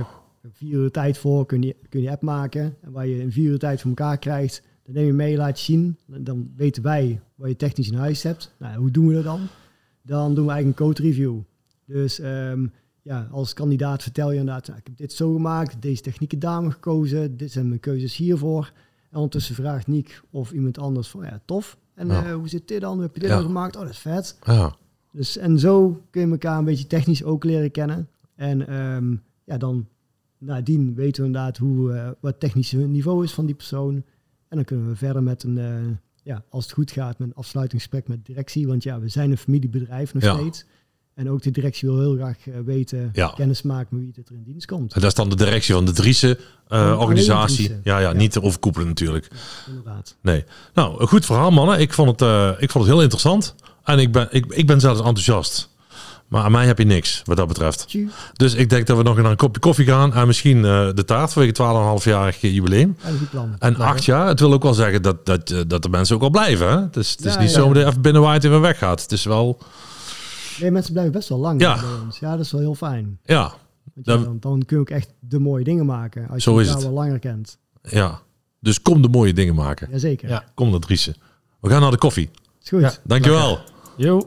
vier 0.52 0.72
uur 0.72 0.90
tijd 0.90 1.18
voor 1.18 1.46
kun 1.46 1.62
je, 1.62 1.76
kun 1.88 2.02
je 2.02 2.10
app 2.10 2.22
maken. 2.22 2.76
En 2.82 2.92
waar 2.92 3.06
je 3.06 3.20
in 3.20 3.32
vier 3.32 3.50
uur 3.50 3.58
tijd 3.58 3.80
voor 3.80 3.90
elkaar 3.90 4.18
krijgt, 4.18 4.62
dan 4.94 4.96
neem 4.96 5.06
je 5.06 5.12
mee, 5.12 5.36
laat 5.36 5.58
je 5.58 5.64
zien. 5.72 5.96
Dan- 6.06 6.50
weten 6.56 6.82
wij 6.82 7.20
wat 7.34 7.48
je 7.48 7.56
technisch 7.56 7.88
in 7.90 7.94
huis 7.98 8.22
hebt. 8.22 8.54
Nou, 8.58 8.78
hoe 8.78 8.90
doen 8.90 9.06
we 9.06 9.14
dat 9.14 9.24
dan? 9.24 9.40
Dan 10.02 10.34
doen 10.34 10.46
we 10.46 10.50
eigenlijk 10.52 10.80
een 10.80 10.86
code 10.86 11.02
review. 11.02 11.38
Dus 11.84 12.20
ehm, 12.20 12.66
ja, 13.02 13.28
als 13.30 13.52
kandidaat 13.52 14.02
vertel 14.02 14.32
je 14.32 14.38
inderdaad, 14.38 14.66
nou, 14.66 14.78
ik 14.78 14.86
heb 14.86 14.96
dit 14.96 15.12
zo 15.12 15.32
gemaakt, 15.32 15.82
deze 15.82 16.02
technieken 16.02 16.38
daarom 16.38 16.70
gekozen, 16.70 17.36
dit 17.36 17.52
zijn 17.52 17.68
mijn 17.68 17.80
keuzes 17.80 18.16
hiervoor. 18.16 18.72
En 19.10 19.16
ondertussen 19.16 19.54
vraagt 19.54 19.86
Niek 19.86 20.22
of 20.30 20.52
iemand 20.52 20.78
anders 20.78 21.08
van, 21.08 21.22
ja, 21.24 21.40
tof. 21.44 21.78
En 21.94 22.06
Ja. 22.06 22.24
eh, 22.26 22.34
hoe 22.34 22.48
zit 22.48 22.68
dit 22.68 22.80
dan? 22.80 23.00
Heb 23.00 23.14
je 23.14 23.20
dit 23.20 23.28
Ja. 23.30 23.40
gemaakt? 23.40 23.76
Oh, 23.76 23.82
dat 23.82 23.90
is 23.90 23.98
vet. 23.98 24.38
Ja. 24.44 24.76
Dus, 25.12 25.36
en 25.36 25.58
zo 25.58 26.02
kun 26.10 26.20
je 26.20 26.30
elkaar 26.30 26.58
een 26.58 26.64
beetje 26.64 26.86
technisch 26.86 27.24
ook 27.24 27.44
leren 27.44 27.70
kennen. 27.70 28.08
En 28.34 28.66
ehm, 28.68 29.14
ja, 29.44 29.56
dan 29.58 29.86
nadien 30.38 30.94
weten 30.94 31.20
we 31.22 31.26
inderdaad 31.26 31.56
hoe, 31.56 31.92
eh, 31.92 32.06
wat 32.06 32.30
het 32.30 32.40
technische 32.40 32.76
niveau 32.78 33.24
is 33.24 33.32
van 33.32 33.46
die 33.46 33.54
persoon. 33.54 34.02
En 34.48 34.56
dan 34.56 34.64
kunnen 34.64 34.88
we 34.88 34.96
verder 34.96 35.22
met 35.22 35.42
een, 35.42 35.58
eh, 35.58 35.74
ja, 36.22 36.42
als 36.50 36.64
het 36.64 36.72
goed 36.72 36.90
gaat, 36.90 37.18
met 37.18 37.28
een 37.28 37.34
afsluitingsgesprek 37.34 38.08
met 38.08 38.26
directie. 38.26 38.66
Want 38.66 38.82
ja, 38.82 39.00
we 39.00 39.08
zijn 39.08 39.30
een 39.30 39.38
familiebedrijf 39.38 40.14
nog 40.14 40.22
Ja. 40.22 40.34
steeds. 40.34 40.64
En 41.14 41.30
ook 41.30 41.42
de 41.42 41.50
directie 41.50 41.88
wil 41.88 41.98
heel 42.00 42.14
graag 42.14 42.46
eh, 42.48 42.54
weten, 42.64 43.10
Ja. 43.12 43.32
kennis 43.36 43.62
maken 43.62 43.96
met 43.96 44.16
wie 44.16 44.24
er 44.28 44.34
in 44.34 44.42
dienst 44.44 44.66
komt. 44.66 44.92
En 44.92 45.00
dat 45.00 45.08
is 45.10 45.14
dan 45.16 45.28
de 45.28 45.36
directie 45.36 45.74
van 45.74 45.84
de 45.84 45.92
Driese 45.92 46.38
eh, 46.68 46.96
organisatie. 47.00 47.64
Driese. 47.66 47.80
Ja, 47.84 47.98
ja, 47.98 48.10
Ja. 48.10 48.16
niet 48.16 48.32
te 48.32 48.42
overkoepelen 48.42 48.86
natuurlijk. 48.88 49.28
Inderdaad. 49.68 50.16
Nee. 50.22 50.44
Nou, 50.74 51.00
een 51.00 51.08
goed 51.08 51.24
verhaal, 51.26 51.50
mannen. 51.50 51.80
Ik 51.80 51.92
vond 51.92 52.20
het, 52.20 52.20
ik 52.60 52.70
vond 52.70 52.84
het 52.84 52.92
heel 52.94 53.02
interessant. 53.02 53.54
En 53.84 53.98
ik 53.98 54.12
ben, 54.12 54.28
ik, 54.30 54.46
ik 54.46 54.66
ben 54.66 54.80
zelfs 54.80 54.98
enthousiast. 54.98 55.76
Maar 56.28 56.42
aan 56.44 56.52
mij 56.52 56.66
heb 56.66 56.78
je 56.78 56.84
niks, 56.84 57.22
wat 57.24 57.36
dat 57.36 57.48
betreft. 57.48 57.96
Dus 58.32 58.54
ik 58.54 58.70
denk 58.70 58.86
dat 58.86 58.96
we 58.96 59.02
nog 59.02 59.16
naar 59.16 59.30
een 59.30 59.36
kopje 59.36 59.60
koffie 59.60 59.86
gaan. 59.86 60.14
En 60.14 60.26
misschien 60.26 60.64
eh, 60.64 60.88
de 60.94 61.04
taart 61.04 61.32
vanwege 61.32 61.62
het 61.62 62.02
12,5-jarig 62.02 62.40
jubileum. 62.40 62.96
En 63.58 63.76
acht 63.76 64.04
jaar, 64.04 64.26
het 64.26 64.40
wil 64.40 64.52
ook 64.52 64.62
wel 64.62 64.74
zeggen 64.74 65.02
dat, 65.02 65.26
dat, 65.26 65.50
eh, 65.50 65.60
dat 65.66 65.82
de 65.82 65.88
mensen 65.88 66.14
ook 66.14 66.20
wel 66.20 66.30
blijven. 66.30 66.68
Hè? 66.70 66.80
Het 66.80 66.96
is, 66.96 67.10
het 67.10 67.24
is 67.24 67.34
Ja, 67.34 67.40
niet 67.40 67.50
ja. 67.50 67.54
zo 67.54 67.72
dat 67.72 67.82
je 67.82 67.88
even 67.88 68.00
binnenwaait 68.02 68.44
en 68.44 68.50
weer 68.50 68.60
weggaat. 68.60 69.02
Het 69.02 69.12
is 69.12 69.24
wel, 69.24 69.58
Nee, 70.60 70.70
mensen 70.70 70.92
blijven 70.92 71.12
best 71.12 71.28
wel 71.28 71.38
lang 71.38 71.60
Ja. 71.60 71.74
bij 71.74 71.84
ons. 72.04 72.18
Ja, 72.18 72.30
dat 72.36 72.44
is 72.44 72.52
wel 72.52 72.60
heel 72.60 72.74
fijn. 72.74 73.18
ja, 73.24 73.40
Want 73.94 74.06
ja, 74.06 74.16
Dan- 74.16 74.36
dan, 74.40 74.62
kun 74.66 74.76
je 74.76 74.82
ook 74.82 74.90
echt 74.90 75.12
de 75.20 75.38
mooie 75.38 75.64
dingen 75.64 75.86
maken. 75.86 76.28
Als 76.28 76.42
Zo 76.42 76.54
je 76.54 76.60
is 76.60 76.66
elkaar 76.66 76.82
het. 76.82 76.90
wel 76.92 77.02
langer 77.02 77.18
kent. 77.18 77.58
ja. 77.82 78.20
Dus 78.60 78.82
kom 78.82 79.02
de 79.02 79.08
mooie 79.08 79.32
dingen 79.32 79.54
maken. 79.54 79.88
Jazeker. 79.90 80.28
Ja. 80.28 80.44
Kom 80.54 80.70
naar 80.70 80.80
Driessen. 80.80 81.14
We 81.60 81.68
gaan 81.70 81.80
naar 81.80 81.90
de 81.90 81.98
koffie. 81.98 82.30
Is 82.62 82.68
goed. 82.68 82.80
Ja. 82.80 82.92
Dankjewel. 83.04 83.58
Jo. 83.96 84.26